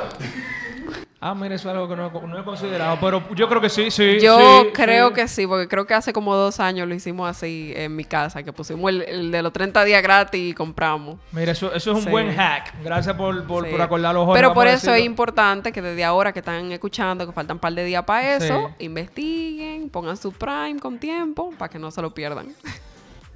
Ah, 1.28 1.34
mira, 1.34 1.56
eso 1.56 1.68
es 1.70 1.74
algo 1.74 1.90
que 1.90 1.96
no, 1.96 2.12
no 2.28 2.40
he 2.40 2.44
considerado, 2.44 3.00
pero 3.02 3.24
yo 3.34 3.50
creo 3.50 3.60
que 3.60 3.68
sí, 3.68 3.90
sí. 3.90 4.20
Yo 4.22 4.38
sí, 4.62 4.70
creo 4.74 5.08
sí. 5.08 5.14
que 5.16 5.28
sí, 5.28 5.48
porque 5.48 5.68
creo 5.68 5.88
que 5.88 5.96
hace 5.96 6.14
como 6.14 6.36
dos 6.36 6.60
años 6.60 6.88
lo 6.88 6.94
hicimos 6.94 7.28
así 7.28 7.74
en 7.76 7.96
mi 7.96 8.06
casa, 8.06 8.44
que 8.44 8.54
pusimos 8.54 8.88
el, 8.92 9.02
el 9.02 9.32
de 9.32 9.42
los 9.42 9.52
30 9.52 9.84
días 9.86 10.04
gratis 10.04 10.52
y 10.52 10.54
compramos. 10.54 11.18
Mira, 11.32 11.54
eso, 11.54 11.74
eso 11.74 11.92
es 11.94 11.98
un 11.98 12.04
Sí. 12.04 12.10
buen 12.12 12.32
hack. 12.36 12.76
Gracias 12.84 13.16
por, 13.16 13.44
por, 13.48 13.68
por 13.68 13.82
acordar 13.82 14.14
los 14.14 14.26
jóvenes. 14.26 14.40
Pero 14.40 14.54
por 14.54 14.68
eso 14.68 14.94
es 14.94 15.04
importante 15.04 15.72
que 15.72 15.82
desde 15.82 16.04
ahora 16.04 16.32
que 16.32 16.40
están 16.40 16.72
escuchando, 16.72 17.26
que 17.26 17.32
faltan 17.34 17.56
un 17.56 17.62
par 17.62 17.74
de 17.74 17.84
días 17.86 18.04
para 18.04 18.36
eso, 18.36 18.70
investiguen, 18.78 19.90
pongan 19.90 20.18
su 20.18 20.32
Prime 20.32 20.78
con 20.80 21.00
tiempo 21.00 21.52
para 21.58 21.70
que 21.72 21.80
no 21.80 21.90
se 21.90 22.04
lo 22.04 22.14
pierdan. 22.14 22.54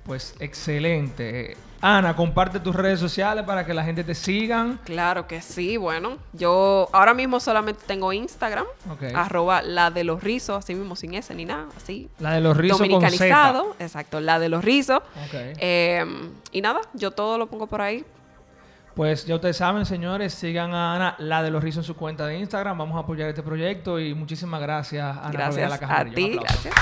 Pues 0.10 0.34
excelente. 0.40 1.56
Ana, 1.82 2.16
comparte 2.16 2.60
tus 2.60 2.76
redes 2.76 3.00
sociales 3.00 3.46
para 3.46 3.64
que 3.64 3.76
la 3.76 3.84
gente 3.84 4.04
te 4.04 4.16
sigan. 4.16 4.80
Claro 4.84 5.28
que 5.28 5.40
sí, 5.40 5.78
bueno, 5.78 6.18
yo 6.34 6.90
ahora 6.94 7.14
mismo 7.14 7.40
solamente 7.40 7.82
tengo 7.86 8.12
Instagram, 8.12 8.66
Ok. 8.92 9.04
arroba 9.14 9.62
la 9.62 9.92
de 9.92 10.04
los 10.04 10.24
rizos, 10.24 10.58
así 10.58 10.74
mismo 10.74 10.96
sin 10.96 11.14
S 11.14 11.32
ni 11.36 11.46
nada, 11.46 11.68
así. 11.78 12.10
La 12.18 12.32
de 12.32 12.42
los 12.42 12.58
rizos 12.58 12.80
con 12.80 12.88
Z. 12.88 12.96
Dominicanizado, 12.96 13.76
exacto, 13.78 14.20
la 14.20 14.40
de 14.40 14.50
los 14.50 14.66
rizos. 14.66 14.98
Ok. 14.98 15.34
Eh, 15.60 16.04
y 16.54 16.62
nada, 16.62 16.82
yo 16.96 17.12
todo 17.12 17.38
lo 17.38 17.46
pongo 17.46 17.68
por 17.68 17.82
ahí. 17.82 18.04
Pues 18.96 19.28
ya 19.28 19.36
ustedes 19.36 19.58
saben, 19.58 19.86
señores, 19.86 20.34
sigan 20.34 20.74
a 20.74 20.96
Ana, 20.96 21.16
la 21.20 21.44
de 21.44 21.52
los 21.52 21.64
rizos 21.64 21.86
en 21.86 21.88
su 21.88 21.96
cuenta 21.96 22.26
de 22.26 22.40
Instagram. 22.40 22.80
Vamos 22.80 22.98
a 22.98 23.02
apoyar 23.02 23.30
este 23.30 23.44
proyecto 23.44 24.00
y 24.00 24.16
muchísimas 24.16 24.60
gracias, 24.60 25.16
Ana, 25.18 25.30
Gracias 25.30 25.82
a 25.84 26.04
ti, 26.04 26.40
gracias. 26.42 26.74